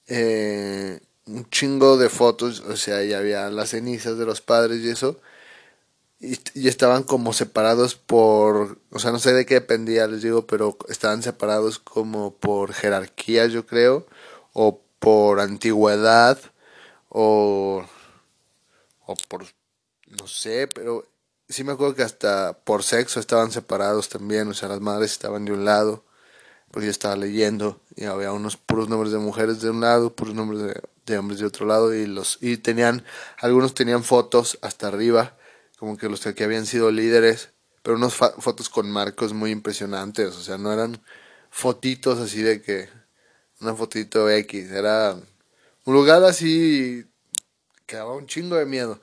eh, 0.06 1.00
un 1.26 1.48
chingo 1.50 1.96
de 1.96 2.08
fotos, 2.08 2.60
o 2.60 2.76
sea, 2.76 3.02
ya 3.04 3.18
había 3.18 3.48
las 3.50 3.70
cenizas 3.70 4.18
de 4.18 4.26
los 4.26 4.40
padres 4.40 4.80
y 4.80 4.90
eso 4.90 5.20
y, 6.20 6.68
estaban 6.68 7.02
como 7.02 7.32
separados 7.32 7.94
por, 7.94 8.78
o 8.90 8.98
sea, 8.98 9.12
no 9.12 9.18
sé 9.18 9.32
de 9.32 9.46
qué 9.46 9.54
dependía, 9.54 10.06
les 10.06 10.22
digo, 10.22 10.46
pero 10.46 10.76
estaban 10.88 11.22
separados 11.22 11.78
como 11.78 12.34
por 12.34 12.72
jerarquía, 12.72 13.46
yo 13.46 13.66
creo, 13.66 14.06
o 14.52 14.80
por 14.98 15.40
antigüedad, 15.40 16.38
o, 17.08 17.84
o 19.06 19.14
por, 19.28 19.44
no 20.06 20.26
sé, 20.26 20.68
pero 20.68 21.06
sí 21.48 21.64
me 21.64 21.72
acuerdo 21.72 21.94
que 21.94 22.02
hasta 22.02 22.58
por 22.64 22.82
sexo 22.82 23.20
estaban 23.20 23.50
separados 23.50 24.08
también, 24.08 24.48
o 24.48 24.54
sea, 24.54 24.68
las 24.68 24.80
madres 24.80 25.12
estaban 25.12 25.44
de 25.44 25.52
un 25.52 25.64
lado, 25.64 26.04
porque 26.70 26.86
yo 26.86 26.90
estaba 26.90 27.16
leyendo 27.16 27.80
y 27.96 28.04
había 28.04 28.32
unos 28.32 28.56
puros 28.56 28.88
nombres 28.88 29.12
de 29.12 29.18
mujeres 29.18 29.60
de 29.60 29.70
un 29.70 29.80
lado, 29.80 30.14
puros 30.14 30.34
nombres 30.34 30.74
de, 31.06 31.18
hombres 31.18 31.40
de 31.40 31.46
otro 31.46 31.66
lado 31.66 31.94
y 31.94 32.06
los 32.06 32.36
y 32.42 32.58
tenían 32.58 33.02
algunos 33.38 33.72
tenían 33.72 34.04
fotos 34.04 34.58
hasta 34.60 34.88
arriba 34.88 35.38
como 35.78 35.96
que 35.96 36.10
los 36.10 36.20
que 36.20 36.44
habían 36.44 36.66
sido 36.66 36.90
líderes, 36.90 37.50
pero 37.82 37.96
unas 37.96 38.14
fotos 38.14 38.68
con 38.68 38.90
marcos 38.90 39.32
muy 39.32 39.50
impresionantes, 39.50 40.36
o 40.36 40.42
sea, 40.42 40.58
no 40.58 40.72
eran 40.72 41.00
fotitos 41.50 42.18
así 42.18 42.42
de 42.42 42.60
que 42.60 42.88
una 43.60 43.74
fotito 43.74 44.28
X, 44.28 44.70
era 44.70 45.16
un 45.88 45.94
lugar 45.94 46.22
así 46.24 47.06
que 47.86 47.96
daba 47.96 48.14
un 48.14 48.26
chingo 48.26 48.56
de 48.56 48.66
miedo. 48.66 49.00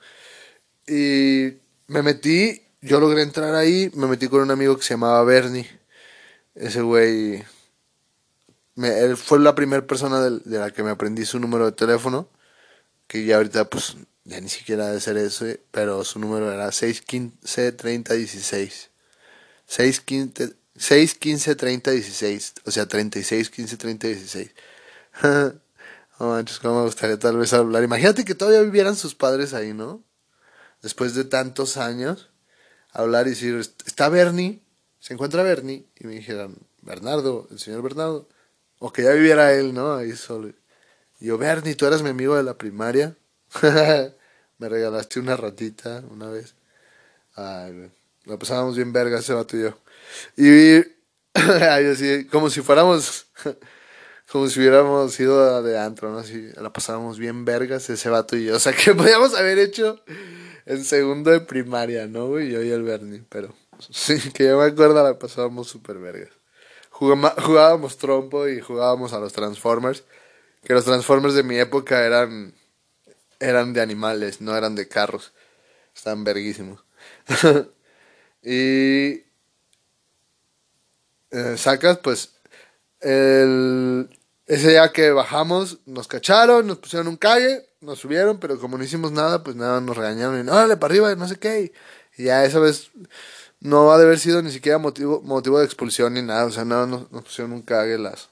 Y 0.86 1.54
me 1.88 2.02
metí, 2.02 2.62
yo 2.80 3.00
logré 3.00 3.22
entrar 3.22 3.56
ahí, 3.56 3.90
me 3.94 4.06
metí 4.06 4.28
con 4.28 4.40
un 4.40 4.52
amigo 4.52 4.76
que 4.76 4.84
se 4.84 4.94
llamaba 4.94 5.24
Bernie. 5.24 5.68
Ese 6.54 6.82
güey 6.82 7.44
me, 8.76 9.00
él 9.00 9.16
fue 9.16 9.40
la 9.40 9.56
primera 9.56 9.84
persona 9.84 10.22
de, 10.22 10.40
la 10.44 10.70
que 10.70 10.84
me 10.84 10.90
aprendí 10.90 11.24
su 11.24 11.40
número 11.40 11.66
de 11.66 11.72
teléfono, 11.72 12.28
que 13.08 13.24
ya 13.24 13.38
ahorita 13.38 13.68
pues 13.68 13.96
ya 14.22 14.40
ni 14.40 14.48
siquiera 14.48 14.92
de 14.92 15.00
ser 15.00 15.16
eso, 15.16 15.44
pero 15.72 16.04
su 16.04 16.20
número 16.20 16.52
era 16.52 16.70
615 16.70 17.72
30 17.72 18.14
16. 18.14 18.90
615 19.66 20.54
615 20.76 21.56
30 21.56 21.90
16, 21.90 22.54
o 22.64 22.70
sea, 22.70 22.86
36 22.86 23.50
15 26.18 26.20
30 26.20 26.20
16. 26.20 26.20
oh, 26.20 26.28
manches, 26.28 26.58
cómo 26.60 26.78
me 26.80 26.86
gustaría 26.86 27.18
tal 27.18 27.36
vez 27.36 27.52
hablar. 27.52 27.82
Imagínate 27.82 28.24
que 28.24 28.34
todavía 28.34 28.62
vivieran 28.62 28.96
sus 28.96 29.14
padres 29.14 29.54
ahí, 29.54 29.72
¿no? 29.72 30.02
Después 30.82 31.14
de 31.14 31.24
tantos 31.24 31.76
años, 31.76 32.30
hablar 32.92 33.26
y 33.26 33.30
decir, 33.30 33.56
está 33.84 34.08
Bernie, 34.08 34.62
se 35.00 35.14
encuentra 35.14 35.42
Bernie, 35.42 35.86
y 35.98 36.06
me 36.06 36.14
dijeran, 36.14 36.56
Bernardo, 36.82 37.48
el 37.50 37.58
señor 37.58 37.82
Bernardo, 37.82 38.28
o 38.78 38.92
que 38.92 39.02
ya 39.02 39.12
viviera 39.12 39.52
él, 39.52 39.74
¿no? 39.74 39.94
Ahí 39.94 40.12
solo. 40.16 40.52
Y 41.20 41.26
yo, 41.26 41.38
Bernie, 41.38 41.74
tú 41.74 41.86
eras 41.86 42.02
mi 42.02 42.10
amigo 42.10 42.36
de 42.36 42.42
la 42.42 42.54
primaria. 42.54 43.16
Me 44.58 44.68
regalaste 44.68 45.20
una 45.20 45.36
ratita 45.36 46.02
una 46.10 46.28
vez. 46.28 46.54
Ay, 47.34 47.90
Lo 48.24 48.38
pasábamos 48.38 48.76
bien 48.76 48.92
verga 48.92 49.18
ese 49.18 49.34
vato 49.34 49.56
y 49.56 49.62
yo. 49.62 49.78
Y 50.36 50.76
ay, 51.34 51.86
así, 51.86 52.26
como 52.26 52.48
si 52.50 52.62
fuéramos, 52.62 53.26
como 54.30 54.48
si 54.48 54.60
hubiéramos 54.60 55.18
ido 55.20 55.62
de 55.62 55.78
antro, 55.78 56.10
¿no? 56.10 56.18
Así, 56.18 56.50
la 56.56 56.72
pasábamos 56.72 57.18
bien 57.18 57.44
vergas 57.44 57.88
ese 57.90 58.08
vato 58.08 58.36
y 58.36 58.46
yo. 58.46 58.56
O 58.56 58.58
sea, 58.58 58.72
que 58.72 58.94
podíamos 58.94 59.34
haber 59.34 59.58
hecho 59.58 60.00
en 60.66 60.84
segundo 60.84 61.30
de 61.30 61.40
primaria, 61.40 62.06
¿no, 62.06 62.28
güey? 62.28 62.50
Yo 62.50 62.62
y 62.62 62.70
el 62.70 62.82
Bernie, 62.82 63.24
pero 63.28 63.54
sí, 63.90 64.18
que 64.32 64.44
yo 64.44 64.58
me 64.58 64.64
acuerdo 64.64 65.02
la 65.02 65.18
pasábamos 65.18 65.68
súper 65.68 65.98
vergas. 65.98 66.30
Jugábamos 66.90 67.98
trompo 67.98 68.48
y 68.48 68.60
jugábamos 68.60 69.12
a 69.12 69.18
los 69.18 69.32
Transformers. 69.32 70.04
Que 70.64 70.72
los 70.72 70.84
Transformers 70.84 71.34
de 71.34 71.42
mi 71.42 71.58
época 71.58 72.04
eran 72.04 72.54
eran 73.40 73.72
de 73.72 73.80
animales, 73.80 74.40
no 74.40 74.56
eran 74.56 74.74
de 74.74 74.88
carros. 74.88 75.32
Estaban 75.94 76.24
verguísimos. 76.24 76.84
y 78.42 79.24
eh, 81.30 81.56
sacas, 81.56 81.98
pues, 81.98 82.35
ese 83.00 84.68
día 84.68 84.92
que 84.92 85.10
bajamos, 85.10 85.78
nos 85.86 86.08
cacharon, 86.08 86.66
nos 86.66 86.78
pusieron 86.78 87.08
un 87.08 87.16
calle, 87.16 87.68
nos 87.80 87.98
subieron, 87.98 88.38
pero 88.38 88.58
como 88.58 88.78
no 88.78 88.84
hicimos 88.84 89.12
nada, 89.12 89.42
pues 89.42 89.56
nada, 89.56 89.80
nos 89.80 89.96
regañaron 89.96 90.40
y 90.40 90.44
no, 90.44 90.54
dale 90.54 90.76
para 90.76 90.92
arriba, 90.92 91.14
no 91.14 91.28
sé 91.28 91.36
qué. 91.36 91.72
Y 92.16 92.24
ya 92.24 92.44
esa 92.44 92.58
vez 92.58 92.90
no 93.60 93.92
ha 93.92 93.98
de 93.98 94.04
haber 94.04 94.18
sido 94.18 94.42
ni 94.42 94.50
siquiera 94.50 94.78
motivo, 94.78 95.20
motivo 95.22 95.58
de 95.58 95.64
expulsión 95.64 96.14
ni 96.14 96.22
nada, 96.22 96.44
o 96.46 96.50
sea, 96.50 96.64
nada, 96.64 96.86
nos, 96.86 97.06
pusieron 97.24 97.52
un 97.52 97.62
cague 97.62 97.98
las, 97.98 98.28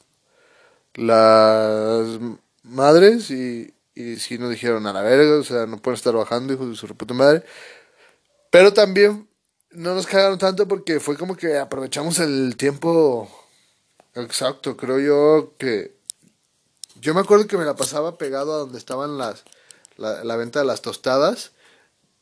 las 0.95 2.19
madres 2.63 3.31
y, 3.31 3.75
y 3.95 4.17
sí 4.17 4.39
nos 4.39 4.51
dijeron 4.51 4.87
a 4.87 4.93
la 4.93 5.03
verga, 5.03 5.37
o 5.37 5.45
sea, 5.45 5.67
no 5.67 5.79
pueden 5.79 5.97
estar 5.97 6.15
bajando, 6.15 6.53
hijos 6.55 6.69
de 6.71 6.77
su 6.77 6.87
puta 6.97 7.15
madre. 7.15 7.45
Pero 8.51 8.73
también 8.73 9.29
no 9.73 9.95
nos 9.95 10.07
cagaron 10.07 10.39
tanto 10.39 10.69
porque 10.69 11.01
fue 11.01 11.17
como 11.17 11.37
que 11.37 11.59
aprovechamos 11.59 12.21
el 12.21 12.57
tiempo 12.57 13.29
Exacto, 14.15 14.77
creo 14.77 14.99
yo 15.01 15.55
que... 15.59 15.97
Yo 17.01 17.15
me 17.15 17.21
acuerdo 17.21 17.47
que 17.47 17.59
me 17.59 17.65
la 17.65 17.75
pasaba 17.75 18.17
pegado 18.17 18.55
a 18.55 18.59
donde 18.59 18.79
estaban 18.79 19.19
las... 19.19 19.45
La, 19.97 20.37
venta 20.37 20.59
de 20.59 20.65
las 20.65 20.83
tostadas 20.83 21.53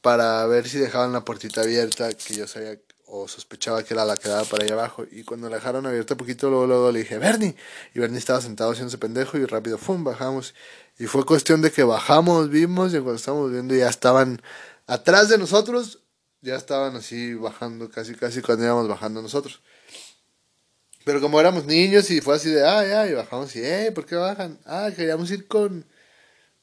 para 0.02 0.44
ver 0.46 0.68
si 0.68 0.78
dejaban 0.78 1.12
la 1.14 1.24
puertita 1.24 1.62
abierta, 1.62 2.12
que 2.12 2.34
yo 2.34 2.46
sabía 2.46 2.78
o 3.06 3.28
sospechaba 3.28 3.82
que 3.82 3.94
era 3.94 4.04
la 4.06 4.16
que 4.16 4.28
daba 4.28 4.44
para 4.44 4.64
allá 4.64 4.74
abajo. 4.74 5.04
Y 5.10 5.22
cuando 5.24 5.48
la 5.48 5.56
dejaron 5.56 5.86
abierta 5.86 6.16
poquito, 6.16 6.48
luego, 6.50 6.66
luego 6.66 6.92
le 6.92 7.00
dije, 7.00 7.18
Bernie. 7.18 7.56
Y 7.94 8.00
Bernie 8.00 8.18
estaba 8.18 8.40
sentado 8.40 8.72
haciéndose 8.72 8.98
pendejo 8.98 9.38
y 9.38 9.44
rápido, 9.44 9.78
¡fum! 9.78 10.02
Bajamos. 10.02 10.54
Y 10.98 11.06
fue 11.06 11.24
cuestión 11.24 11.62
de 11.62 11.70
que 11.70 11.82
bajamos, 11.82 12.48
vimos, 12.48 12.92
y 12.92 12.96
cuando 12.96 13.14
estábamos 13.14 13.52
viendo 13.52 13.74
ya 13.74 13.88
estaban 13.88 14.40
atrás 14.86 15.28
de 15.28 15.38
nosotros, 15.38 16.00
ya 16.40 16.56
estaban 16.56 16.96
así 16.96 17.34
bajando, 17.34 17.90
casi, 17.90 18.14
casi 18.14 18.40
cuando 18.42 18.64
íbamos 18.64 18.88
bajando 18.88 19.20
nosotros. 19.22 19.60
Pero 21.04 21.20
como 21.20 21.40
éramos 21.40 21.64
niños 21.64 22.10
y 22.10 22.20
fue 22.20 22.36
así 22.36 22.50
de, 22.50 22.66
ah, 22.66 22.86
ya, 22.86 23.06
y 23.08 23.14
bajamos 23.14 23.54
y, 23.56 23.60
eh, 23.64 23.92
¿por 23.92 24.06
qué 24.06 24.14
bajan? 24.14 24.58
Ah, 24.64 24.90
queríamos 24.94 25.30
ir 25.30 25.48
con, 25.48 25.84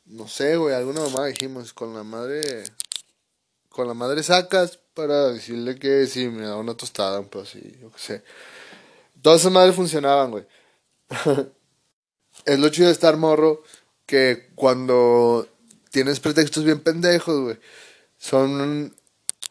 no 0.06 0.28
sé, 0.28 0.56
güey, 0.56 0.76
alguna 0.76 1.02
mamá 1.02 1.28
dijimos, 1.28 1.74
con 1.74 1.94
la 1.94 2.04
madre, 2.04 2.64
con 3.70 3.88
la 3.88 3.94
madre 3.94 4.24
sacas 4.24 4.80
para 4.94 5.28
decirle 5.30 5.78
que 5.78 6.08
sí, 6.08 6.30
me 6.30 6.44
da 6.44 6.56
una 6.56 6.76
tostada, 6.76 7.22
pues 7.24 7.50
sí, 7.50 7.78
yo 7.82 7.92
qué 7.92 8.00
sé. 8.00 8.24
Todas 9.22 9.42
esas 9.42 9.52
madres 9.52 9.76
funcionaban, 9.76 10.32
güey. 10.32 10.46
es 12.46 12.60
lo 12.60 12.70
chido 12.70 12.88
de 12.88 12.94
estar 12.94 13.18
morro 13.18 13.64
que 14.06 14.50
cuando 14.56 15.48
tienes 15.92 16.20
pretextos 16.20 16.64
bien 16.64 16.80
pendejos, 16.80 17.42
güey, 17.42 17.60
son 18.18 18.96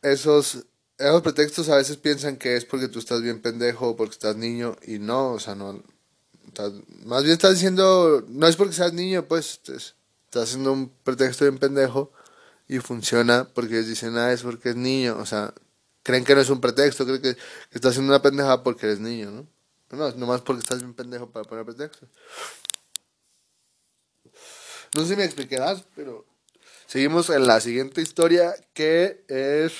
esos 0.03 0.65
esos 0.99 1.23
pretextos 1.23 1.69
a 1.69 1.77
veces 1.77 1.97
piensan 1.97 2.37
que 2.37 2.57
es 2.57 2.65
porque 2.65 2.89
tú 2.89 2.99
estás 2.99 3.23
bien 3.23 3.41
pendejo 3.41 3.97
porque 3.97 4.13
estás 4.13 4.37
niño 4.37 4.77
y 4.85 4.99
no, 4.99 5.33
o 5.33 5.39
sea, 5.39 5.55
no. 5.55 5.83
más 7.05 7.23
bien 7.23 7.35
estás 7.35 7.55
diciendo, 7.55 8.25
no 8.29 8.47
es 8.49 8.57
porque 8.57 8.75
seas 8.75 8.93
niño, 8.93 9.25
pues 9.27 9.61
estás 9.69 9.95
haciendo 10.35 10.73
un 10.73 10.91
pretexto 11.05 11.45
bien 11.45 11.59
pendejo 11.59 12.13
y 12.67 12.81
funciona 12.81 13.49
porque 13.55 13.75
ellos 13.75 13.87
dicen, 13.87 14.19
ah, 14.19 14.33
es 14.33 14.43
porque 14.43 14.71
es 14.71 14.77
niño, 14.77 15.17
o 15.19 15.25
sea, 15.25 15.55
creen 16.03 16.25
que 16.25 16.35
no 16.35 16.41
es 16.41 16.51
un 16.51 16.61
pretexto, 16.61 17.05
creen 17.05 17.23
que, 17.23 17.37
estás 17.71 17.93
haciendo 17.93 18.13
una 18.13 18.21
pendeja 18.21 18.63
porque 18.65 18.87
eres 18.87 18.99
niño, 18.99 19.31
¿no? 19.31 19.47
No, 19.91 20.11
nomás 20.13 20.43
porque 20.43 20.61
estás 20.61 20.81
bien 20.81 20.95
pendejo 20.95 21.31
para 21.31 21.45
poner 21.45 21.65
pretextos. 21.65 22.09
No 24.95 25.03
sé 25.03 25.09
si 25.09 25.17
me 25.17 25.25
explicarás, 25.25 25.85
pero 25.95 26.27
seguimos 26.87 27.31
en 27.31 27.47
la 27.47 27.61
siguiente 27.61 28.03
historia 28.03 28.55
que 28.75 29.25
es... 29.29 29.75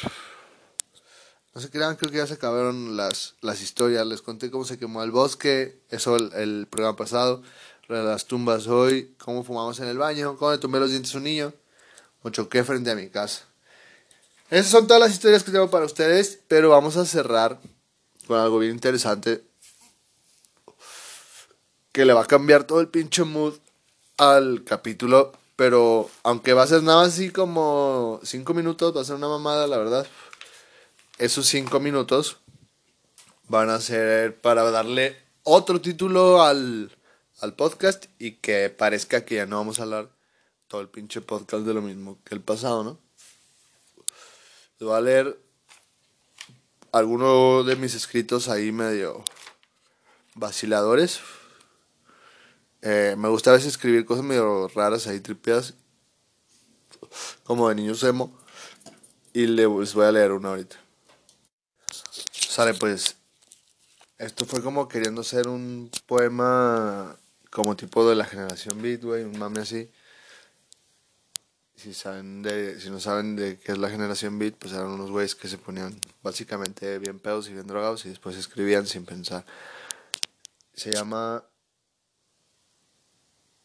No 1.59 1.63
se 1.63 1.71
crean, 1.71 1.97
creo 1.97 2.13
que 2.13 2.19
ya 2.19 2.27
se 2.29 2.35
acabaron 2.35 2.97
las, 2.97 3.35
las 3.41 3.61
historias. 3.61 4.07
Les 4.07 4.23
conté 4.23 4.49
cómo 4.49 4.65
se 4.65 4.79
quemó 4.79 5.03
el 5.03 5.11
bosque, 5.11 5.81
eso 5.91 6.15
el, 6.15 6.69
programa 6.71 6.97
pasado. 6.97 7.43
Las 7.89 8.27
tumbas 8.27 8.69
hoy, 8.69 9.17
cómo 9.19 9.43
fumamos 9.43 9.81
en 9.81 9.89
el 9.89 9.99
baño, 9.99 10.37
cómo 10.37 10.53
le 10.53 10.59
tumbé 10.59 10.79
los 10.79 10.91
dientes 10.91 11.13
a 11.13 11.19
un 11.19 11.25
niño, 11.25 11.53
o 12.23 12.31
choqué 12.31 12.63
frente 12.63 12.93
a 12.93 12.95
mi 12.95 13.09
casa. 13.09 13.43
Esas 14.51 14.71
son 14.71 14.87
todas 14.87 15.03
las 15.03 15.11
historias 15.11 15.43
que 15.43 15.51
tengo 15.51 15.69
para 15.69 15.85
ustedes, 15.85 16.39
pero 16.47 16.71
vamos 16.71 16.97
a 16.97 17.05
cerrar 17.05 17.59
con 18.29 18.39
algo 18.39 18.61
bien 18.61 18.75
interesante 18.75 19.43
que 21.91 22.05
le 22.05 22.13
va 22.13 22.23
a 22.23 22.27
cambiar 22.27 22.69
todo 22.69 22.81
el 22.81 22.87
pinche 22.87 23.25
mood 23.25 23.55
al 24.17 24.63
capítulo, 24.63 25.33
pero 25.57 26.09
aunque 26.23 26.53
va 26.53 26.63
a 26.63 26.69
ser 26.69 26.85
nada 26.85 27.03
así 27.03 27.31
como 27.31 28.21
5 28.23 28.55
minutos, 28.55 28.97
va 28.97 29.01
a 29.01 29.05
ser 29.05 29.17
una 29.17 29.27
mamada, 29.27 29.67
la 29.67 29.79
verdad 29.79 30.07
esos 31.19 31.47
cinco 31.47 31.81
minutos 31.81 32.39
van 33.49 33.71
a 33.71 33.81
ser 33.81 34.41
para 34.41 34.71
darle 34.71 35.17
otro 35.43 35.81
título 35.81 36.43
al, 36.43 36.97
al 37.41 37.55
podcast 37.55 38.07
y 38.19 38.33
que 38.33 38.71
parezca 38.71 39.25
que 39.25 39.37
ya 39.37 39.47
no 39.47 39.57
vamos 39.57 39.81
a 39.81 39.83
hablar 39.83 40.11
todo 40.69 40.81
el 40.81 40.89
pinche 40.89 41.21
podcast 41.21 41.65
de 41.65 41.75
lo 41.75 41.83
mismo 41.83 42.19
que 42.25 42.35
el 42.35 42.41
pasado, 42.41 42.85
¿no? 42.85 42.99
Les 44.79 44.87
voy 44.87 44.97
a 44.97 45.01
leer 45.01 45.39
algunos 46.93 47.67
de 47.67 47.77
mis 47.77 47.95
escritos 47.95 48.49
ahí 48.49 48.71
medio 48.71 49.25
vaciladores. 50.35 51.21
Eh, 52.83 53.17
me 53.19 53.29
gusta 53.29 53.51
a 53.51 53.55
veces 53.55 53.69
escribir 53.69 54.05
cosas 54.05 54.25
medio 54.25 54.69
raras 54.69 55.09
ahí 55.09 55.19
tripeadas, 55.19 55.75
como 57.43 57.69
de 57.69 57.75
niños 57.75 58.05
emo. 58.05 58.39
Y 59.33 59.47
les 59.47 59.95
voy 59.95 60.07
a 60.07 60.13
leer 60.13 60.33
una 60.33 60.51
ahorita. 60.51 60.88
Sale, 62.59 62.75
pues. 62.75 63.15
Esto 64.19 64.45
fue 64.45 64.61
como 64.65 64.89
queriendo 64.89 65.23
ser 65.23 65.47
un 65.47 65.93
poema 66.07 67.17
como 67.53 67.77
tipo 67.77 68.09
de 68.09 68.17
la 68.17 68.25
generación 68.25 68.83
beat, 68.83 69.05
güey, 69.05 69.23
un 69.23 69.39
mame 69.39 69.61
así. 69.61 69.89
Si 71.77 71.95
saben 71.95 72.43
de, 72.43 72.81
si 72.81 72.91
no 72.91 72.99
saben 72.99 73.37
de 73.37 73.61
qué 73.61 73.71
es 73.71 73.79
la 73.79 73.89
generación 73.89 74.41
beat, 74.41 74.57
pues 74.57 74.73
eran 74.73 74.89
unos 74.89 75.09
güeyes 75.13 75.37
que 75.37 75.47
se 75.47 75.57
ponían 75.57 76.01
básicamente 76.21 76.99
bien 76.99 77.21
pedos 77.21 77.49
y 77.49 77.53
bien 77.53 77.69
drogados 77.69 78.05
y 78.07 78.09
después 78.09 78.37
escribían 78.37 78.89
sin 78.89 79.05
pensar. 79.05 79.47
Se 80.75 80.91
llama 80.91 81.45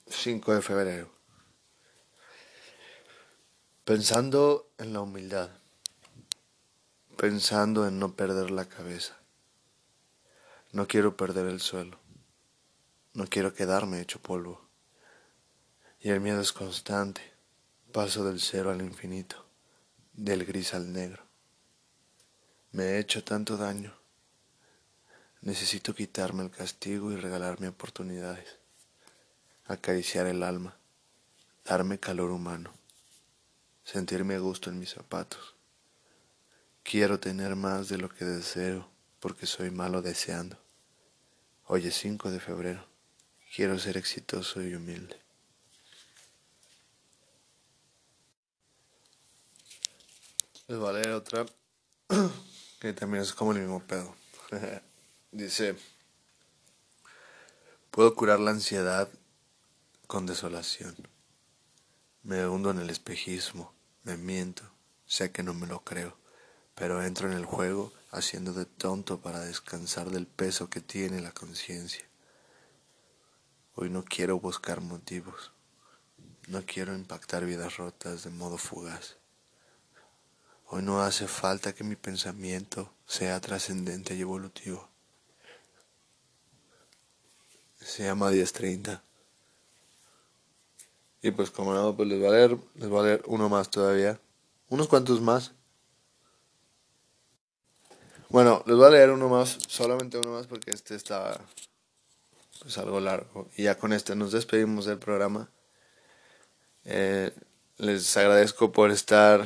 5 0.05 0.53
de 0.53 0.61
febrero. 0.61 1.09
Pensando 3.85 4.69
en 4.77 4.93
la 4.93 5.01
humildad 5.01 5.62
pensando 7.15 7.87
en 7.87 7.99
no 7.99 8.15
perder 8.15 8.51
la 8.51 8.65
cabeza. 8.65 9.17
No 10.71 10.87
quiero 10.87 11.15
perder 11.15 11.47
el 11.47 11.59
suelo. 11.59 11.99
No 13.13 13.27
quiero 13.27 13.53
quedarme 13.53 14.01
hecho 14.01 14.19
polvo. 14.19 14.67
Y 15.99 16.09
el 16.09 16.19
miedo 16.19 16.41
es 16.41 16.51
constante. 16.51 17.21
Paso 17.91 18.25
del 18.25 18.39
cero 18.39 18.71
al 18.71 18.81
infinito, 18.81 19.45
del 20.13 20.45
gris 20.45 20.73
al 20.73 20.91
negro. 20.91 21.23
Me 22.71 22.83
he 22.83 22.99
hecho 22.99 23.23
tanto 23.23 23.55
daño. 23.55 23.93
Necesito 25.41 25.93
quitarme 25.93 26.43
el 26.43 26.49
castigo 26.49 27.11
y 27.11 27.17
regalarme 27.17 27.67
oportunidades. 27.67 28.57
Acariciar 29.65 30.25
el 30.25 30.41
alma, 30.41 30.75
darme 31.63 31.99
calor 31.99 32.31
humano, 32.31 32.73
sentirme 33.83 34.39
gusto 34.39 34.71
en 34.71 34.79
mis 34.79 34.89
zapatos 34.89 35.53
Quiero 36.83 37.17
tener 37.17 37.55
más 37.55 37.87
de 37.87 37.97
lo 37.97 38.09
que 38.09 38.25
deseo 38.25 38.89
porque 39.21 39.47
soy 39.47 39.71
malo 39.71 40.01
deseando. 40.01 40.57
Hoy 41.65 41.87
es 41.87 41.95
5 41.95 42.29
de 42.29 42.41
febrero. 42.41 42.85
Quiero 43.55 43.79
ser 43.79 43.95
exitoso 43.95 44.61
y 44.61 44.75
humilde. 44.75 45.19
Les 50.67 50.77
voy 50.77 50.89
a 50.89 50.93
leer 50.93 51.11
otra 51.11 51.45
que 52.79 52.93
también 52.93 53.23
es 53.23 53.33
como 53.33 53.53
el 53.53 53.59
mismo 53.59 53.81
pedo. 53.81 54.13
Dice, 55.31 55.75
puedo 57.91 58.13
curar 58.13 58.41
la 58.41 58.51
ansiedad 58.51 59.09
con 60.05 60.25
desolación. 60.25 60.95
Me 62.23 62.45
hundo 62.45 62.71
en 62.71 62.79
el 62.79 62.89
espejismo, 62.89 63.73
me 64.03 64.17
miento, 64.17 64.63
sé 65.05 65.31
que 65.31 65.43
no 65.43 65.53
me 65.53 65.65
lo 65.65 65.83
creo 65.83 66.22
pero 66.75 67.03
entro 67.03 67.31
en 67.31 67.37
el 67.37 67.45
juego 67.45 67.93
haciendo 68.11 68.53
de 68.53 68.65
tonto 68.65 69.19
para 69.19 69.39
descansar 69.39 70.09
del 70.09 70.27
peso 70.27 70.69
que 70.69 70.81
tiene 70.81 71.21
la 71.21 71.31
conciencia. 71.31 72.05
Hoy 73.75 73.89
no 73.89 74.03
quiero 74.03 74.39
buscar 74.39 74.81
motivos, 74.81 75.51
no 76.47 76.63
quiero 76.65 76.93
impactar 76.93 77.45
vidas 77.45 77.77
rotas 77.77 78.23
de 78.23 78.29
modo 78.29 78.57
fugaz. 78.57 79.17
Hoy 80.67 80.83
no 80.83 81.01
hace 81.01 81.27
falta 81.27 81.73
que 81.73 81.83
mi 81.83 81.95
pensamiento 81.95 82.91
sea 83.05 83.39
trascendente 83.39 84.15
y 84.15 84.21
evolutivo. 84.21 84.87
Se 87.79 88.05
llama 88.05 88.31
1030. 88.31 89.03
Y 91.21 91.31
pues 91.31 91.51
como 91.51 91.73
no, 91.73 91.95
pues 91.95 92.09
les 92.09 92.19
voy 92.19 92.27
a 92.27 92.31
leer, 92.31 92.57
les 92.75 92.89
voy 92.89 92.99
a 92.99 93.03
leer 93.03 93.23
uno 93.27 93.49
más 93.49 93.69
todavía. 93.69 94.19
Unos 94.69 94.87
cuantos 94.87 95.21
más. 95.21 95.51
Bueno, 98.33 98.63
les 98.65 98.75
voy 98.75 98.87
a 98.87 98.89
leer 98.89 99.11
uno 99.11 99.29
más, 99.29 99.59
solamente 99.67 100.17
uno 100.17 100.31
más 100.31 100.47
porque 100.47 100.71
este 100.71 100.95
está 100.95 101.39
pues 102.63 102.79
algo 102.79 102.99
largo. 102.99 103.47
Y 103.55 103.65
ya 103.65 103.77
con 103.77 103.93
este 103.93 104.15
nos 104.15 104.31
despedimos 104.31 104.87
del 104.87 104.97
programa. 104.97 105.51
Eh, 106.83 107.31
les 107.77 108.17
agradezco 108.17 108.71
por 108.71 108.89
estar 108.89 109.45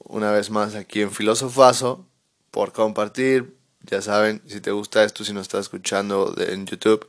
una 0.00 0.32
vez 0.32 0.50
más 0.50 0.74
aquí 0.74 1.00
en 1.00 1.12
Filosofazo, 1.12 2.08
por 2.50 2.72
compartir. 2.72 3.56
Ya 3.82 4.02
saben, 4.02 4.42
si 4.48 4.60
te 4.60 4.72
gusta 4.72 5.04
esto, 5.04 5.22
si 5.22 5.32
nos 5.32 5.42
estás 5.42 5.66
escuchando 5.66 6.34
en 6.36 6.66
YouTube, 6.66 7.08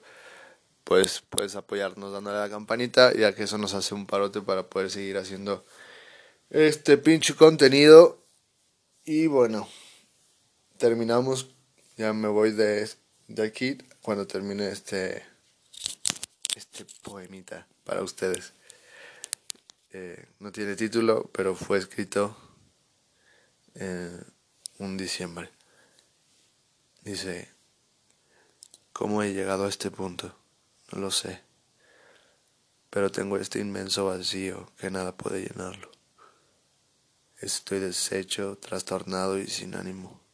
pues 0.84 1.24
puedes 1.28 1.56
apoyarnos 1.56 2.14
dándole 2.14 2.38
a 2.38 2.42
la 2.42 2.50
campanita, 2.52 3.16
ya 3.16 3.34
que 3.34 3.46
eso 3.46 3.58
nos 3.58 3.74
hace 3.74 3.96
un 3.96 4.06
parote 4.06 4.42
para 4.42 4.70
poder 4.70 4.92
seguir 4.92 5.18
haciendo 5.18 5.66
este 6.52 7.00
pinche 7.00 7.34
contenido. 7.34 8.24
Y 9.06 9.26
bueno 9.26 9.68
terminamos, 10.78 11.54
ya 11.98 12.14
me 12.14 12.28
voy 12.28 12.52
de, 12.52 12.90
de 13.28 13.44
aquí 13.44 13.78
cuando 14.02 14.28
termine 14.28 14.70
este 14.70 15.36
este 16.56 16.86
poemita 17.04 17.68
para 17.84 18.02
ustedes. 18.02 18.54
Eh, 19.92 20.26
no 20.40 20.52
tiene 20.52 20.76
título, 20.76 21.30
pero 21.34 21.56
fue 21.56 21.78
escrito 21.78 22.36
en 23.76 24.26
un 24.80 24.98
diciembre. 24.98 25.52
Dice, 27.04 27.50
¿cómo 28.94 29.22
he 29.22 29.34
llegado 29.34 29.66
a 29.66 29.70
este 29.70 29.92
punto? 29.92 30.36
No 30.92 31.00
lo 31.00 31.12
sé, 31.12 31.42
pero 32.90 33.12
tengo 33.12 33.38
este 33.38 33.60
inmenso 33.60 34.06
vacío 34.06 34.72
que 34.78 34.90
nada 34.90 35.16
puede 35.16 35.42
llenarlo. 35.48 35.92
Estoy 37.38 37.80
deshecho, 37.80 38.58
trastornado 38.58 39.38
y 39.38 39.48
sin 39.48 39.76
ánimo. 39.76 40.25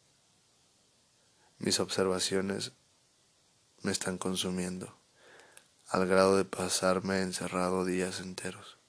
Mis 1.64 1.80
observaciones 1.80 2.72
me 3.84 3.92
están 3.92 4.18
consumiendo, 4.18 4.98
al 5.90 6.08
grado 6.08 6.36
de 6.36 6.44
pasarme 6.44 7.22
encerrado 7.22 7.86
días 7.86 8.20
enteros. 8.20 8.80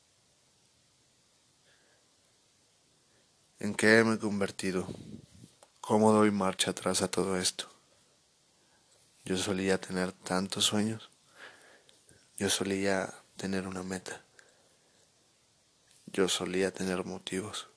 ¿En 3.59 3.75
qué 3.75 4.03
me 4.05 4.15
he 4.15 4.19
convertido? 4.19 4.89
¿Cómo 5.83 6.13
doy 6.13 6.31
marcha 6.31 6.71
atrás 6.71 7.03
a 7.03 7.11
todo 7.11 7.37
esto? 7.37 7.69
Yo 9.27 9.37
solía 9.37 9.79
tener 9.79 10.13
tantos 10.13 10.65
sueños. 10.65 11.11
Yo 12.39 12.49
solía 12.49 13.13
tener 13.37 13.69
una 13.69 13.83
meta. 13.83 14.25
Yo 16.07 16.27
solía 16.27 16.73
tener 16.73 17.05
motivos. 17.05 17.69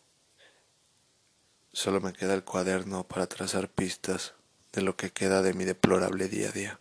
Solo 1.73 1.99
me 1.99 2.13
queda 2.13 2.34
el 2.34 2.45
cuaderno 2.45 3.05
para 3.05 3.27
trazar 3.27 3.67
pistas 3.69 4.34
de 4.75 4.81
lo 4.81 4.97
que 4.97 5.11
queda 5.11 5.41
de 5.41 5.53
mi 5.53 5.63
deplorable 5.63 6.27
día 6.27 6.49
a 6.49 6.51
día. 6.51 6.79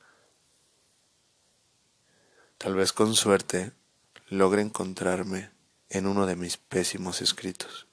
Tal 2.59 2.75
vez 2.75 2.93
con 2.93 3.15
suerte 3.15 3.73
logre 4.29 4.63
encontrarme 4.63 5.53
en 5.91 6.09
uno 6.09 6.27
de 6.27 6.35
mis 6.35 6.57
pésimos 6.57 7.23
escritos. 7.23 7.87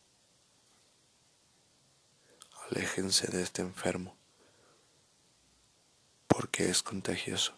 Aléjense 2.70 3.28
de 3.28 3.44
este 3.44 3.62
enfermo, 3.62 4.18
porque 6.28 6.70
es 6.70 6.82
contagioso. 6.82 7.54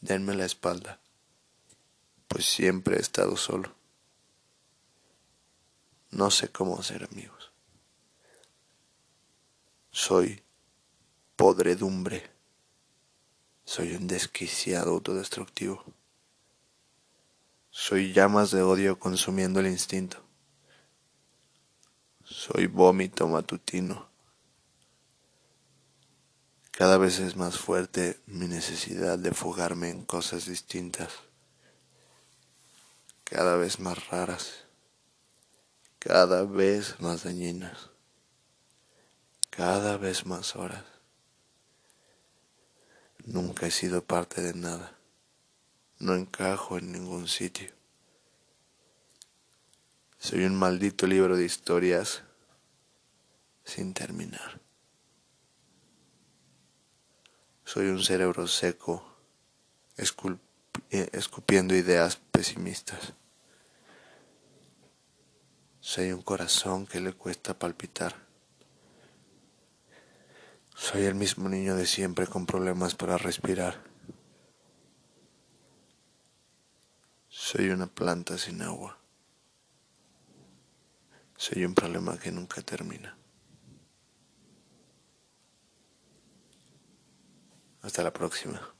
Denme 0.00 0.34
la 0.34 0.44
espalda, 0.44 1.00
pues 2.28 2.46
siempre 2.46 2.96
he 2.96 3.00
estado 3.00 3.36
solo. 3.36 3.74
No 6.10 6.30
sé 6.30 6.48
cómo 6.50 6.78
hacer 6.78 7.08
amigos. 7.10 7.51
Soy 9.94 10.42
podredumbre. 11.36 12.30
Soy 13.62 13.94
un 13.94 14.06
desquiciado 14.06 14.92
autodestructivo. 14.92 15.84
Soy 17.68 18.14
llamas 18.14 18.50
de 18.52 18.62
odio 18.62 18.98
consumiendo 18.98 19.60
el 19.60 19.66
instinto. 19.66 20.16
Soy 22.24 22.68
vómito 22.68 23.28
matutino. 23.28 24.08
Cada 26.70 26.96
vez 26.96 27.18
es 27.18 27.36
más 27.36 27.58
fuerte 27.58 28.18
mi 28.24 28.48
necesidad 28.48 29.18
de 29.18 29.32
fugarme 29.32 29.90
en 29.90 30.06
cosas 30.06 30.46
distintas, 30.46 31.12
cada 33.24 33.56
vez 33.56 33.78
más 33.78 34.08
raras, 34.08 34.64
cada 35.98 36.44
vez 36.44 36.98
más 36.98 37.24
dañinas 37.24 37.91
cada 39.52 39.98
vez 39.98 40.24
más 40.24 40.56
horas. 40.56 40.82
Nunca 43.26 43.66
he 43.66 43.70
sido 43.70 44.02
parte 44.02 44.40
de 44.40 44.54
nada. 44.54 44.96
No 45.98 46.14
encajo 46.14 46.78
en 46.78 46.90
ningún 46.90 47.28
sitio. 47.28 47.70
Soy 50.18 50.44
un 50.44 50.58
maldito 50.58 51.06
libro 51.06 51.36
de 51.36 51.44
historias 51.44 52.22
sin 53.62 53.92
terminar. 53.92 54.58
Soy 57.66 57.88
un 57.88 58.02
cerebro 58.02 58.46
seco, 58.46 59.04
eh, 59.98 61.10
escupiendo 61.12 61.74
ideas 61.74 62.16
pesimistas. 62.16 63.12
Soy 65.80 66.10
un 66.12 66.22
corazón 66.22 66.86
que 66.86 67.00
le 67.00 67.12
cuesta 67.12 67.58
palpitar. 67.58 68.31
Soy 70.82 71.04
el 71.04 71.14
mismo 71.14 71.48
niño 71.48 71.76
de 71.76 71.86
siempre 71.86 72.26
con 72.26 72.44
problemas 72.44 72.96
para 72.96 73.16
respirar. 73.16 73.84
Soy 77.28 77.68
una 77.68 77.86
planta 77.86 78.36
sin 78.36 78.60
agua. 78.62 78.98
Soy 81.36 81.64
un 81.64 81.76
problema 81.76 82.18
que 82.18 82.32
nunca 82.32 82.62
termina. 82.62 83.16
Hasta 87.82 88.02
la 88.02 88.12
próxima. 88.12 88.74